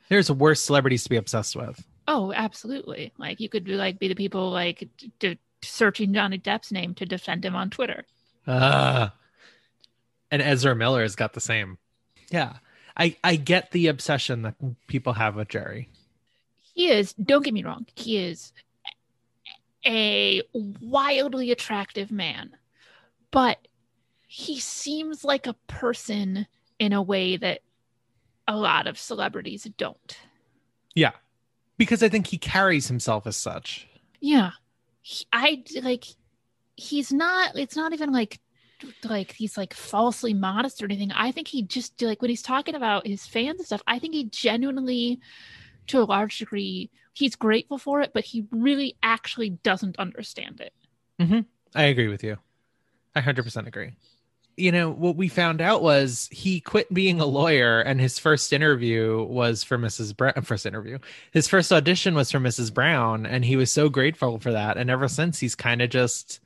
[0.10, 1.84] There's worse celebrities to be obsessed with.
[2.08, 3.14] Oh, absolutely.
[3.18, 4.88] Like you could like be the people like
[5.20, 8.06] d- searching Johnny Depp's name to defend him on Twitter.
[8.46, 9.10] Uh,
[10.30, 11.78] and Ezra Miller has got the same.
[12.30, 12.54] Yeah.
[12.96, 14.56] I, I get the obsession that
[14.88, 15.90] people have with Jerry.
[16.76, 18.52] He is, don't get me wrong, he is
[19.86, 22.52] a wildly attractive man,
[23.32, 23.58] but
[24.28, 26.48] he seems like a person
[26.80, 27.62] in a way that
[28.48, 30.18] a lot of celebrities don't.
[30.96, 31.12] Yeah.
[31.78, 33.88] Because I think he carries himself as such.
[34.20, 34.52] Yeah.
[35.02, 36.06] He, I like
[36.76, 38.40] he's not it's not even like
[39.04, 41.12] like he's like falsely modest or anything.
[41.12, 44.14] I think he just like when he's talking about his fans and stuff, I think
[44.14, 45.20] he genuinely
[45.88, 50.74] to a large degree he's grateful for it, but he really actually doesn't understand it.
[51.22, 51.42] Mm-hmm.
[51.76, 52.38] I agree with you.
[53.16, 53.94] I 100% agree.
[54.56, 58.54] You know, what we found out was he quit being a lawyer and his first
[58.54, 60.16] interview was for Mrs.
[60.16, 60.34] Brown.
[60.44, 61.00] First interview.
[61.32, 62.72] His first audition was for Mrs.
[62.72, 64.78] Brown and he was so grateful for that.
[64.78, 66.40] And ever since, he's kind of just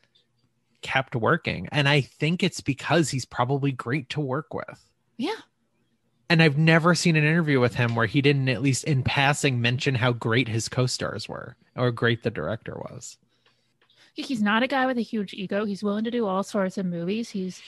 [0.82, 1.68] kept working.
[1.72, 4.90] And I think it's because he's probably great to work with.
[5.18, 5.32] Yeah.
[6.30, 9.62] And I've never seen an interview with him where he didn't, at least in passing,
[9.62, 13.18] mention how great his co stars were or great the director was.
[14.14, 15.64] He's not a guy with a huge ego.
[15.64, 17.30] He's willing to do all sorts of movies.
[17.30, 17.62] He's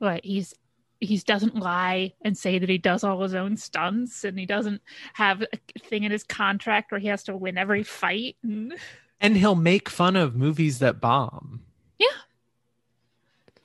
[0.00, 0.54] like he's
[1.00, 4.80] he doesn't lie and say that he does all his own stunts and he doesn't
[5.12, 8.74] have a thing in his contract where he has to win every fight and
[9.20, 11.62] And he'll make fun of movies that bomb.
[11.98, 12.06] Yeah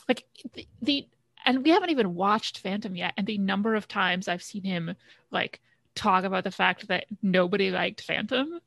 [0.07, 1.07] like the, the
[1.45, 3.13] and we haven't even watched phantom yet.
[3.17, 4.95] And the number of times i've seen him
[5.31, 5.61] like
[5.95, 8.59] talk about the fact that nobody liked phantom.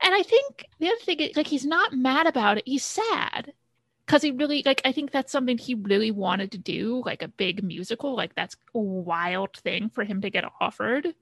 [0.00, 2.64] And i think the other thing is, like he's not mad about it.
[2.66, 3.52] He's sad.
[4.04, 7.28] Because he really like i think that's something he really wanted to do like a
[7.28, 8.14] big musical.
[8.14, 11.14] Like that's a wild thing for him to get offered.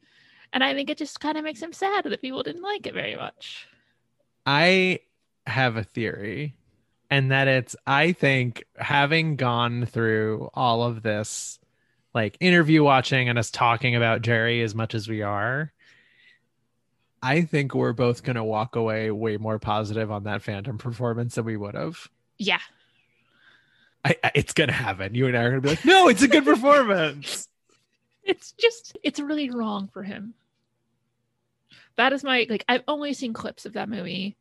[0.52, 2.94] And i think it just kind of makes him sad that people didn't like it
[2.94, 3.66] very much.
[4.46, 5.00] I
[5.46, 6.56] have a theory,
[7.14, 11.60] and that it's I think having gone through all of this,
[12.12, 15.72] like interview watching and us talking about Jerry as much as we are,
[17.22, 21.36] I think we're both going to walk away way more positive on that Phantom performance
[21.36, 22.08] than we would have.
[22.36, 22.58] yeah
[24.04, 25.14] I, I, it's going to happen.
[25.14, 27.48] You and I are going to be like, no, it's a good performance.
[28.24, 30.34] it's just it's really wrong for him
[31.96, 34.34] that is my like i've only seen clips of that movie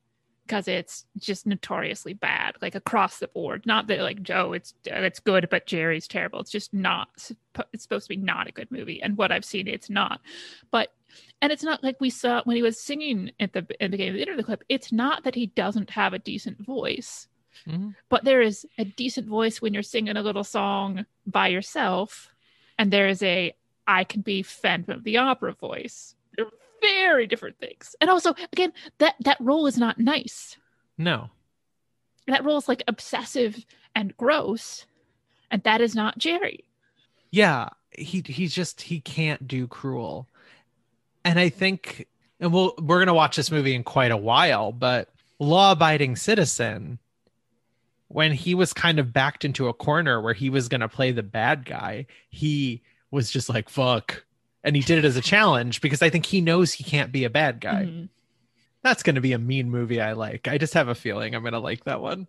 [0.46, 3.66] because it's just notoriously bad like across the board.
[3.66, 6.40] Not that like joe it's it's good but jerry's terrible.
[6.40, 7.10] It's just not
[7.74, 10.22] it's supposed to be not a good movie and what i've seen it's not.
[10.72, 10.94] But
[11.42, 14.10] and it's not like we saw when he was singing at the, at the beginning
[14.10, 17.28] of the interview clip it's not that he doesn't have a decent voice.
[17.68, 17.94] Mhm.
[18.10, 22.34] but there is a decent voice when you're singing a little song by yourself
[22.80, 23.54] and there is a
[23.86, 26.16] i can be phantom of the opera voice
[26.84, 27.96] very different things.
[28.02, 30.58] And also again that that role is not nice.
[30.98, 31.30] No.
[32.28, 33.66] that role is like obsessive
[33.96, 34.86] and gross
[35.50, 36.66] and that is not jerry.
[37.32, 40.28] Yeah he he's just he can't do cruel.
[41.26, 42.08] And i think
[42.40, 47.00] and we'll we're gonna watch this movie in quite a while but law-abiding citizen
[48.10, 51.24] when he was kind of backed into a corner where he was gonna play the
[51.24, 54.26] bad guy he was just like fuck
[54.64, 57.24] and he did it as a challenge because i think he knows he can't be
[57.24, 58.10] a bad guy Mhm.
[58.82, 61.60] that's gonna be a mean movie i like i just have a feeling i'm gonna
[61.60, 62.28] like that one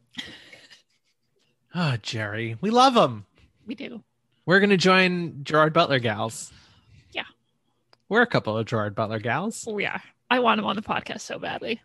[1.75, 3.25] oh jerry we love him
[3.67, 4.03] we do
[4.47, 6.53] we're gonna join Gerard Butler gals.
[7.13, 7.23] Yeah.
[8.11, 9.65] We're a couple of Gerard Butler gals.
[9.67, 11.81] oh yeah i want him on the podcast so badly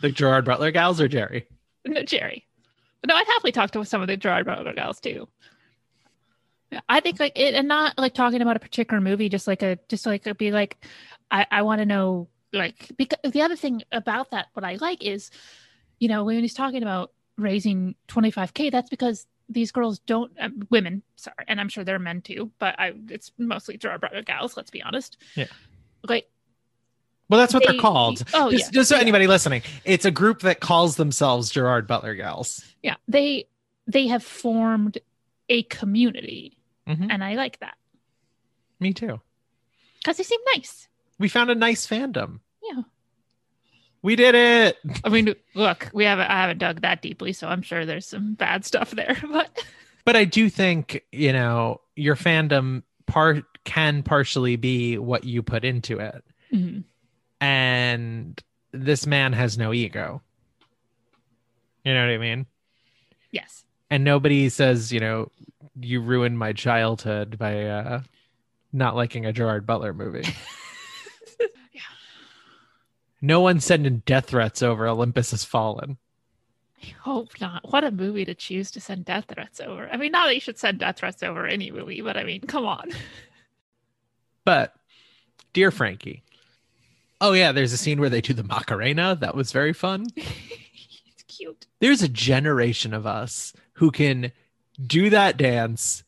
[0.00, 1.46] The Gerard Butler gals or Jerry?
[1.86, 2.46] no jerry
[3.00, 5.28] but no i'd happily talk to some of the gerard Butler gals too
[6.88, 9.78] I think like it, and not like talking about a particular movie, just like a,
[9.88, 10.84] just like it'd be like,
[11.30, 15.02] I, I want to know like because the other thing about that, what I like
[15.04, 15.30] is,
[15.98, 21.02] you know, when he's talking about raising 25k, that's because these girls don't, uh, women,
[21.16, 24.56] sorry, and I'm sure they're men too, but I, it's mostly Gerard Butler gals.
[24.56, 25.18] Let's be honest.
[25.34, 25.46] Yeah.
[26.08, 26.28] Like,
[27.28, 28.22] Well, that's what They- they're called.
[28.34, 29.02] oh just, yeah, just so yeah.
[29.02, 32.64] anybody listening, it's a group that calls themselves Gerard Butler gals.
[32.82, 33.46] yeah, they
[33.86, 34.98] they have formed
[35.48, 36.56] a community,
[36.88, 37.08] Mhm.
[37.10, 37.76] and I like that.
[38.80, 39.20] Me too.
[39.98, 40.88] because they seem nice.
[41.18, 42.40] We found a nice fandom.
[42.62, 42.82] Yeah.
[44.02, 44.78] We did it.
[45.04, 48.34] I mean, look, we haven't I haven't dug that deeply, so I'm sure there's some
[48.34, 49.16] bad stuff there.
[49.30, 49.64] But
[50.04, 55.64] But I do think, you know, your fandom part can partially be what you put
[55.64, 56.24] into it.
[56.52, 56.82] Mhm.
[57.40, 60.20] And this man has no ego.
[61.84, 62.46] You know what I mean?
[63.30, 65.30] yes, And nobody says, you know,
[65.80, 68.00] you ruined my childhood by uh
[68.72, 70.28] not liking a Gerard Butler movie.
[71.72, 71.80] Yeah.
[73.20, 75.96] No one's sending death threats over Olympus has fallen.
[76.82, 77.70] I hope not.
[77.72, 79.88] What a movie to choose to send death threats over.
[79.90, 82.42] I mean, not that you should send death threats over any movie, but I mean,
[82.42, 82.90] come on.
[84.44, 84.74] But
[85.52, 86.22] dear Frankie.
[87.20, 89.14] Oh yeah, there's a scene where they do the Macarena.
[89.14, 90.06] That was very fun.
[90.16, 91.66] it's cute.
[91.78, 94.32] There's a generation of us who can
[94.80, 96.04] do that dance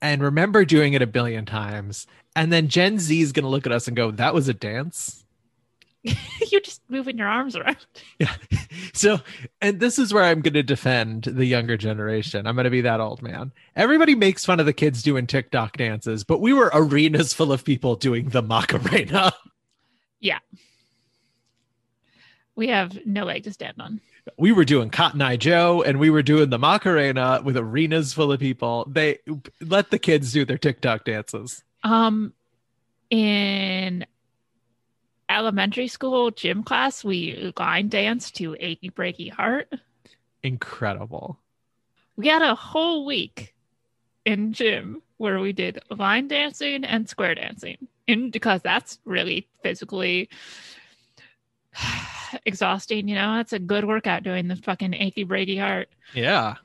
[0.00, 2.06] and remember doing it a billion times.
[2.36, 4.54] And then Gen Z is going to look at us and go, that was a
[4.54, 5.24] dance.
[6.02, 7.78] You're just moving your arms around.
[8.18, 8.34] Yeah.
[8.92, 9.20] So,
[9.60, 12.46] and this is where I'm going to defend the younger generation.
[12.46, 13.50] I'm going to be that old man.
[13.74, 17.64] Everybody makes fun of the kids doing TikTok dances, but we were arenas full of
[17.64, 19.32] people doing the Macarena.
[20.20, 20.38] Yeah.
[22.54, 24.00] We have no leg to stand on.
[24.38, 28.32] We were doing Cotton Eye Joe and we were doing the Macarena with arenas full
[28.32, 28.86] of people.
[28.90, 29.18] They
[29.60, 31.62] let the kids do their TikTok dances.
[31.82, 32.32] Um,
[33.10, 34.06] in
[35.28, 39.72] elementary school gym class, we line danced to "Achy Breaky Heart."
[40.42, 41.38] Incredible.
[42.16, 43.54] We had a whole week
[44.24, 50.28] in gym where we did line dancing and square dancing, and because that's really physically
[52.46, 53.08] exhausting.
[53.08, 55.88] You know, that's a good workout doing the fucking achy breaky heart.
[56.14, 56.56] Yeah.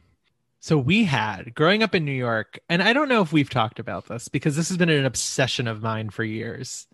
[0.62, 3.80] So we had growing up in New York, and I don't know if we've talked
[3.80, 6.86] about this because this has been an obsession of mine for years.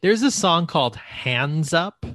[0.00, 2.06] There's a song called Hands Up.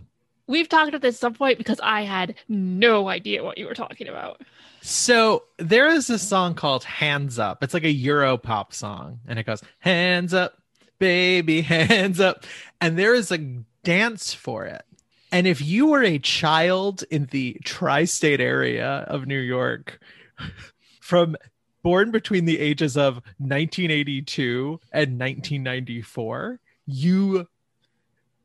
[0.48, 3.76] We've talked about this at some point because I had no idea what you were
[3.76, 4.42] talking about.
[4.82, 7.64] So there is a song called Hands Up.
[7.64, 10.58] It's like a Euro pop song, and it goes, Hands up,
[10.98, 12.46] baby, hands up.
[12.80, 13.38] And there is a
[13.84, 14.84] dance for it.
[15.32, 20.00] And if you were a child in the tri state area of New York,
[21.02, 21.38] from
[21.84, 27.48] born between the ages of 1982 and 1994, you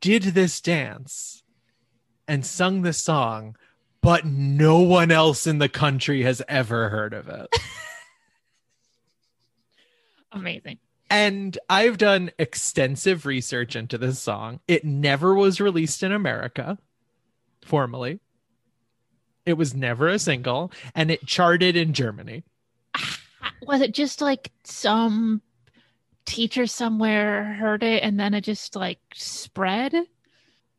[0.00, 1.42] did this dance
[2.28, 3.56] and sung this song,
[4.00, 7.48] but no one else in the country has ever heard of it.
[10.32, 10.78] Amazing.
[11.08, 14.60] And I've done extensive research into this song.
[14.66, 16.78] It never was released in America
[17.64, 18.20] formally.
[19.44, 22.42] It was never a single, and it charted in Germany.
[23.66, 25.40] Was it just like some
[26.24, 29.94] teacher somewhere heard it and then it just like spread?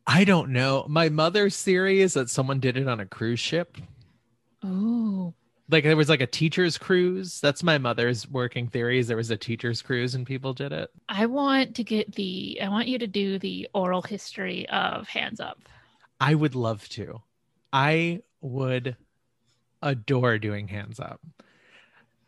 [0.06, 0.84] I don't know.
[0.88, 3.78] My mother's theory is that someone did it on a cruise ship.
[4.62, 5.34] Oh,
[5.70, 7.40] Like there was like a teacher's cruise.
[7.40, 9.08] That's my mother's working theories.
[9.08, 10.90] There was a teacher's cruise and people did it.
[11.08, 15.38] I want to get the, I want you to do the oral history of Hands
[15.40, 15.58] Up.
[16.20, 17.22] I would love to.
[17.72, 18.96] I would
[19.82, 21.20] adore doing hands up.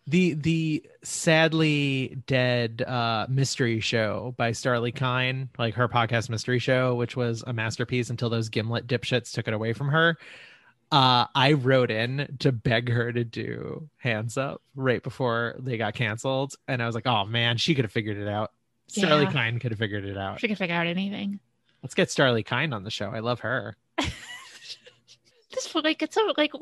[0.06, 6.94] The the sadly dead uh mystery show by Starlee Kine, like her podcast mystery show,
[6.96, 10.16] which was a masterpiece until those gimlet dipshits took it away from her.
[10.90, 15.94] Uh I wrote in to beg her to do hands up right before they got
[15.94, 16.54] canceled.
[16.66, 18.50] And I was like, oh man, she could have figured it out.
[18.90, 19.32] Starlee Yeah.
[19.32, 20.40] Kine could have figured it out.
[20.40, 21.38] She can figure out anything.
[21.82, 23.10] Let's get Starlee Kine on the show.
[23.10, 23.76] I love her.
[25.52, 26.52] This like it's so like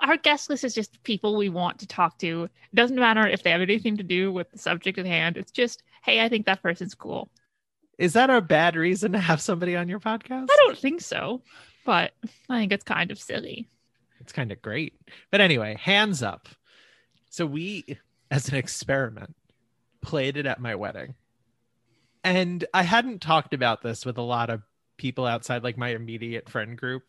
[0.00, 2.44] our guest list is just people we want to talk to.
[2.44, 5.36] It doesn't matter if they have anything to do with the subject at hand.
[5.36, 7.28] It's just, hey, I think that person's cool.
[7.98, 10.46] Is that a bad reason to have somebody on your podcast?
[10.50, 11.42] I don't think so,
[11.84, 12.12] but
[12.48, 13.68] I think it's kind of silly.
[14.28, 14.92] It's kind of great.
[15.30, 16.48] But anyway, hands up.
[17.30, 17.96] So we,
[18.30, 19.34] as an experiment,
[20.02, 21.14] played it at my wedding.
[22.22, 24.60] And I hadn't talked about this with a lot of
[24.98, 27.04] people outside like my immediate friend group.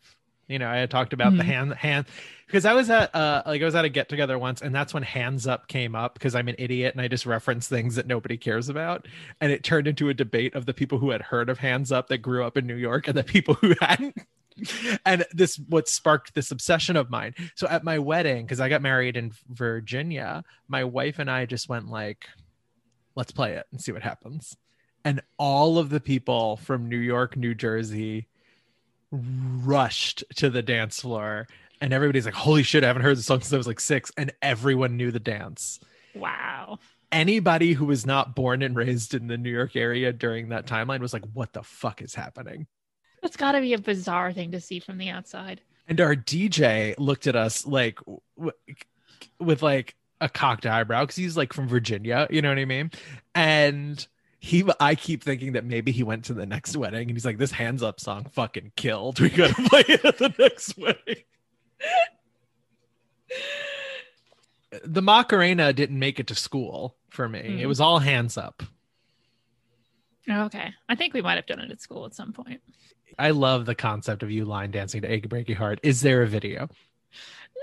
[0.48, 1.46] You know, I had talked about the Mhm.
[1.46, 2.06] hand hand
[2.46, 4.94] because I was at uh like I was at a get together once and that's
[4.94, 8.06] when hands up came up because I'm an idiot and I just reference things that
[8.06, 9.06] nobody cares about.
[9.42, 12.08] And it turned into a debate of the people who had heard of hands up
[12.08, 14.16] that grew up in New York and the people who hadn't.
[15.04, 17.34] And this what sparked this obsession of mine.
[17.54, 21.68] So at my wedding, because I got married in Virginia, my wife and I just
[21.68, 22.26] went like,
[23.16, 24.56] let's play it and see what happens.
[25.04, 28.28] And all of the people from New York, New Jersey
[29.10, 31.48] rushed to the dance floor.
[31.80, 34.12] And everybody's like, holy shit, I haven't heard the song since I was like six.
[34.16, 35.80] And everyone knew the dance.
[36.14, 36.78] Wow.
[37.12, 41.00] anybody who was not born and raised in the New York area during that timeline
[41.00, 42.66] was like, what the fuck is happening?
[43.22, 45.60] That's got to be a bizarre thing to see from the outside.
[45.88, 47.98] And our DJ looked at us like
[48.36, 48.52] w-
[49.38, 52.90] with like a cocked eyebrow because he's like from Virginia, you know what I mean?
[53.34, 54.06] And
[54.38, 57.38] he, I keep thinking that maybe he went to the next wedding and he's like,
[57.38, 59.18] this hands up song fucking killed.
[59.20, 61.24] We gotta play it at the next wedding.
[64.84, 67.40] the Macarena didn't make it to school for me.
[67.40, 67.66] It Mhm.
[67.68, 68.62] was all hands up.
[70.30, 70.72] Okay.
[70.88, 72.60] I think we might have done it at school at some point.
[73.18, 75.80] I love the concept of you line dancing to Achy Breaky Heart.
[75.82, 76.68] Is there a video?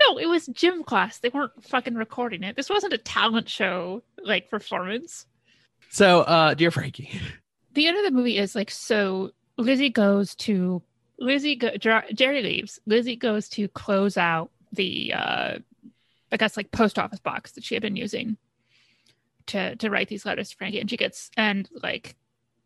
[0.06, 1.18] No, it was gym class.
[1.18, 2.54] They weren't fucking recording it.
[2.56, 5.26] This wasn't a talent show like performance.
[5.90, 7.20] So, uh, dear Frankie,
[7.74, 9.32] The end of the movie is like so.
[9.56, 10.82] Lizzie goes to
[11.18, 11.56] Lizzie.
[11.56, 12.78] Go, Jerry leaves.
[12.86, 15.58] Lizzie goes to close out the uh,
[16.30, 18.36] I guess like post office box that she had been using
[19.46, 22.14] to to write these letters to Frankie, and she gets and like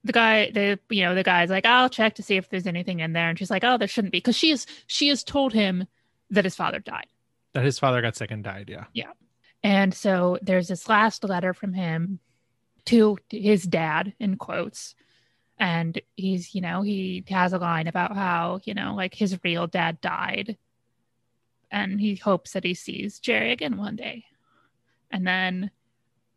[0.05, 3.01] the guy the you know the guy's like I'll check to see if there's anything
[3.01, 5.53] in there, and she's like oh there shouldn't be because she is she has told
[5.53, 5.87] him
[6.31, 7.07] that his father died.
[7.53, 8.69] that his father got sick and died.
[8.69, 8.85] Yeah.
[8.95, 9.13] Yeah.
[9.63, 12.19] And so there's this last letter from him
[12.87, 14.95] to his dad, in quotes.
[15.59, 19.67] And he's, you know, he has a line about how, you know, like his real
[19.69, 20.57] dad died.
[21.71, 24.25] And he hopes that he sees Jerry again one day.
[25.11, 25.71] And then,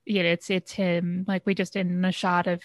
[0.06, 1.26] yeah, it's it's him.
[1.28, 2.62] Like we just in a shot of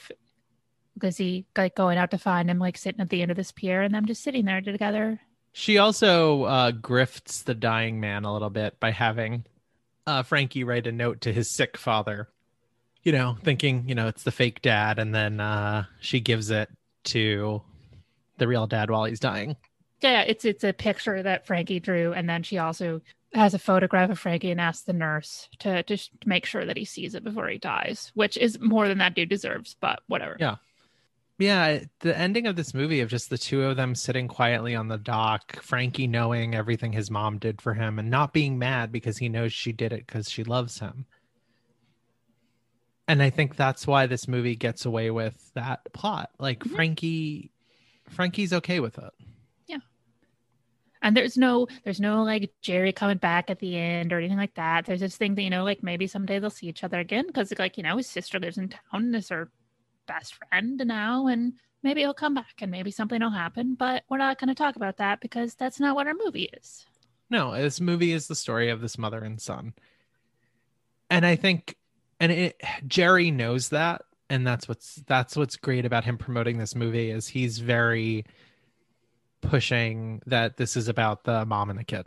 [1.02, 3.82] Lizzie like going out to find him, like sitting at the end of this pier,
[3.82, 5.20] and them just sitting there together.
[5.52, 9.44] She also uh, grifts the dying man a little bit by having
[10.06, 12.28] uh, Frankie write a note to his sick father,
[13.02, 14.98] you know, thinking, you know, it's the fake dad.
[14.98, 16.68] And then uh, she gives it
[17.04, 17.62] to
[18.38, 19.56] the real dad while he's dying.
[20.00, 23.00] yeah, it's it's a picture that Frankie drew, and then she also
[23.34, 26.84] has a photograph of Frankie and asks the nurse to to make sure that he
[26.84, 30.36] sees it before he dies, which is more than that dude deserves, but whatever.
[30.40, 30.56] Yeah.
[31.40, 34.88] Yeah, the ending of this movie of just the two of them sitting quietly on
[34.88, 39.16] the dock, Frankie knowing everything his mom did for him and not being mad because
[39.16, 41.06] he knows she did it because she loves him.
[43.08, 46.30] And I think that's why this movie gets away with that plot.
[46.38, 46.74] Like Mhm.
[46.74, 47.50] Frankie
[48.10, 49.10] Frankie's okay with it.
[49.66, 49.78] Yeah.
[51.00, 54.54] And there's no there's no like Jerry coming back at the end or anything like
[54.56, 54.84] that.
[54.84, 57.50] There's this thing that you know like maybe someday they'll see each other again because
[57.58, 59.50] like you know his sister lives in town and is her
[60.12, 63.74] best friend now and maybe he'll come back and maybe something will happen.
[63.74, 66.84] But we're not going to talk about that because that's not what our movie is.
[67.30, 69.74] No, this movie is the story of this mother and son.
[71.08, 71.76] And I think
[72.18, 76.74] and it Jerry knows that and that's what's that's what's great about him promoting this
[76.74, 78.24] movie is he's very
[79.40, 82.06] pushing that this is about the mom and the kid.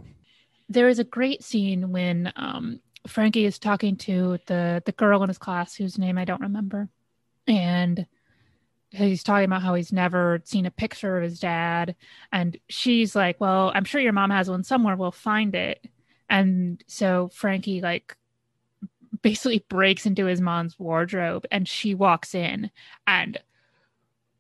[0.70, 5.30] there is a great scene when um, Frankie is talking to the the girl in
[5.30, 6.90] his class whose name I don't remember,
[7.48, 8.06] and
[8.92, 11.96] he's talking about how he's never seen a picture of his dad,
[12.32, 14.96] and she's like, "Well, I'm sure your mom has one somewhere.
[14.96, 15.86] We'll find it."
[16.30, 18.16] And so Frankie like
[19.22, 22.72] basically breaks into his mom's wardrobe, and she walks in
[23.08, 23.40] and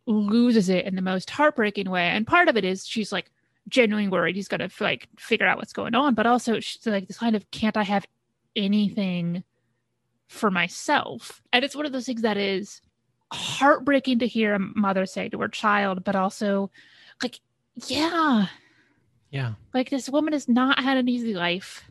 [0.05, 2.07] loses it in the most heartbreaking way.
[2.09, 3.31] And part of it is she's like
[3.69, 7.17] genuinely worried he's gonna like figure out what's going on but also she's like this
[7.17, 8.05] kind of can't i have
[8.55, 9.43] anything
[10.27, 12.81] for myself and it's one of those things that is
[13.31, 16.69] heartbreaking to hear a mother say to her child but also
[17.21, 17.39] like
[17.87, 18.47] yeah.
[19.31, 19.53] Yeah.
[19.73, 21.83] like this woman has not had an easy life.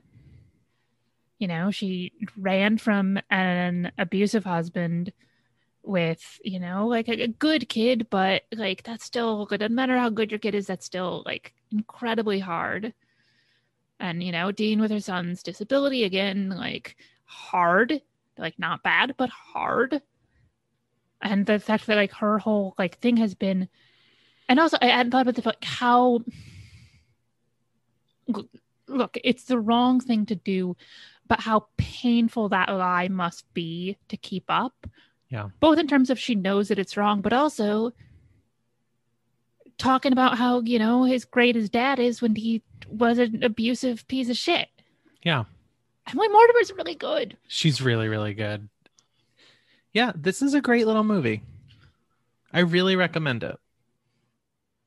[1.38, 5.12] You know she ran from an abusive husband
[5.82, 9.98] with you know like a, a good kid but like that's still it doesn't matter
[9.98, 12.94] how good your kid is that's still like incredibly hard.
[13.98, 18.00] And you know dealing with her son's disability again like hard
[18.38, 20.00] like not bad but hard
[21.22, 23.68] and the fact that like her whole like thing has been
[24.48, 26.20] and also i hadn't thought about the like how
[28.88, 30.76] look it's the wrong thing to do
[31.28, 34.86] but how painful that lie must be to keep up
[35.30, 35.48] Yeah.
[35.60, 37.92] both in terms of she knows that it's wrong but also
[39.78, 44.06] talking about how you know his great his dad is when he was an abusive
[44.08, 44.68] piece of shit
[45.22, 45.44] Yeah.
[46.10, 48.68] emily mortimer's really good She's really, really good.
[49.92, 51.42] Yeah, this is a great little movie.
[52.52, 53.56] I really recommend it.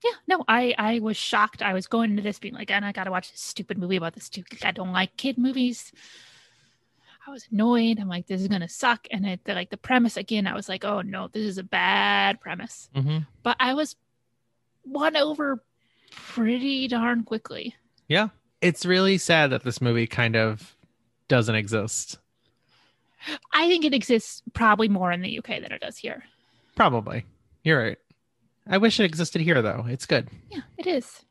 [0.03, 2.91] yeah no i i was shocked i was going into this being like and i
[2.91, 5.91] gotta watch this stupid movie about this stupid i don't like kid movies
[7.25, 10.45] i was annoyed i'm like this is gonna suck and it like the premise again
[10.45, 13.95] i was like oh no this is a bad premise hmm but i was
[14.85, 15.63] won over
[16.11, 17.73] pretty darn quickly
[18.07, 18.29] Yeah.
[18.61, 20.75] It's really sad that this movie kind of
[21.27, 22.17] doesn't exist.
[23.53, 26.23] I think it exists probably more in the UK than it does here.
[26.75, 27.25] Probably.
[27.63, 27.97] You're right.
[28.67, 29.85] I wish it existed here though.
[29.87, 30.29] It's good.
[30.49, 31.23] Yeah, it is.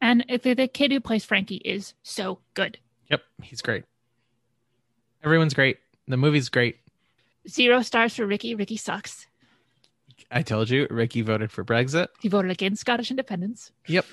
[0.00, 2.78] And the, the kid who plays Frankie is so good.
[3.08, 3.84] Yep, he's great.
[5.22, 5.78] Everyone's great.
[6.08, 6.78] The movie's great.
[7.48, 8.54] Zero stars for Ricky.
[8.54, 9.26] Ricky sucks.
[10.30, 12.08] I told you, Ricky voted for Brexit.
[12.20, 13.70] He voted against Scottish independence.
[13.86, 14.06] Yep.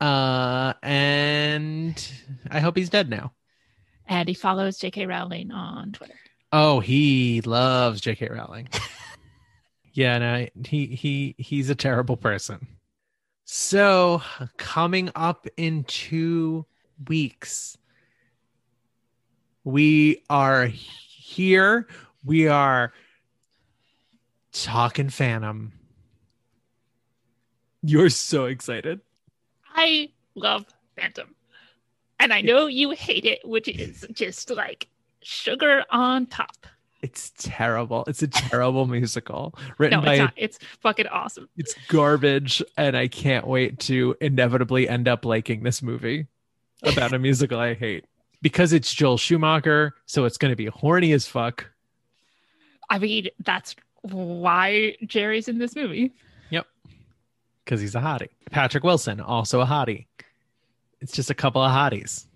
[0.00, 2.12] Uh, and
[2.50, 3.32] I hope he's dead now.
[4.06, 5.06] And he follows J.K.
[5.06, 6.18] Rowling on Twitter.
[6.58, 8.30] Oh, he loves J.K.
[8.30, 8.66] Rowling.
[9.92, 12.66] yeah, no, he he he's a terrible person.
[13.44, 14.22] So,
[14.56, 16.64] coming up in two
[17.08, 17.76] weeks,
[19.64, 21.88] we are here.
[22.24, 22.94] We are
[24.50, 25.74] talking Phantom.
[27.82, 29.02] You're so excited.
[29.74, 30.64] I love
[30.98, 31.34] Phantom.
[32.18, 34.88] And I know you hate it, which is just like
[35.26, 36.66] sugar on top.
[37.02, 38.04] It's terrible.
[38.06, 40.32] It's a terrible musical written No, by it's not.
[40.36, 41.48] It's fucking awesome.
[41.56, 46.26] it's garbage and I can't wait to inevitably end up liking this movie
[46.82, 48.04] about a musical I hate
[48.42, 51.66] because it's Joel Schumacher, so it's going to be horny as fuck.
[52.88, 56.12] I mean, that's why Jerry's in this movie.
[56.50, 56.66] Yep,
[57.64, 58.28] because he's a hottie.
[58.50, 60.06] Patrick Wilson, also a hottie.
[61.00, 62.26] It's just a couple of hotties.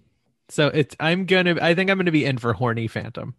[0.50, 3.34] So it's I'm gonna I think I'm gonna be in for horny phantom.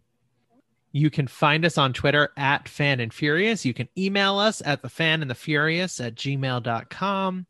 [0.92, 3.64] You can find us on Twitter at Fan and Furious.
[3.64, 7.46] You can email us at the fan and the furious at gmail.com.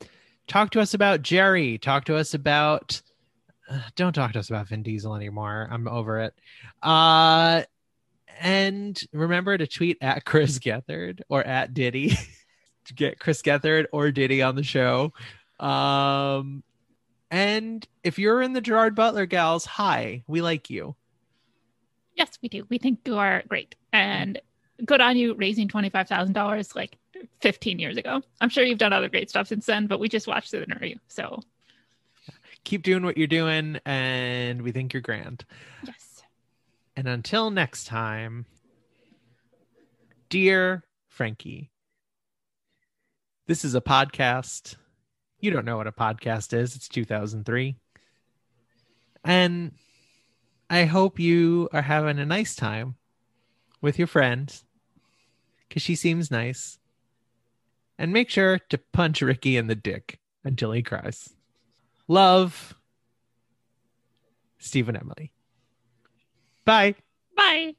[0.47, 1.79] Talk to us about Jerry.
[1.79, 3.03] Talk to us about
[3.71, 5.69] uh, don't talk to us about Vin Diesel anymore.
[5.71, 6.35] I'm over it.
[6.83, 7.63] Uh
[8.41, 12.17] and remember to tweet at Chris Gethard or at Diddy
[12.87, 15.13] to get Chris Gethard or Diddy on the show.
[15.61, 16.65] Um,
[17.33, 20.95] and if you're in the Gerard Butler gals, hi, we like you.
[22.14, 22.66] Yes, we do.
[22.68, 23.74] We think you are great.
[23.93, 24.39] And
[24.85, 26.99] good on you raising $25,000 like
[27.41, 28.20] 15 years ago.
[28.41, 30.97] I'm sure you've done other great stuff since then, but we just watched the interview.
[31.09, 31.41] So,
[32.64, 35.45] Keep doing what you're doing, and we think you're grand.
[35.85, 36.22] yes.
[36.97, 38.45] And until next time,
[40.28, 41.70] dear Frankie,
[43.47, 44.76] this is a podcast.
[45.43, 46.76] You don't know what a podcast is.
[46.76, 47.74] It's 2003.
[49.24, 49.72] And
[50.70, 52.95] I hope you are having a nice time
[53.80, 54.55] with your friend
[55.68, 56.78] because she seems nice.
[57.99, 61.34] And make sure to punch Ricky in the dick until he cries.
[62.07, 62.76] Love,
[64.59, 65.32] Steve and Emily.
[66.64, 66.95] Bye.
[67.36, 67.74] Bye.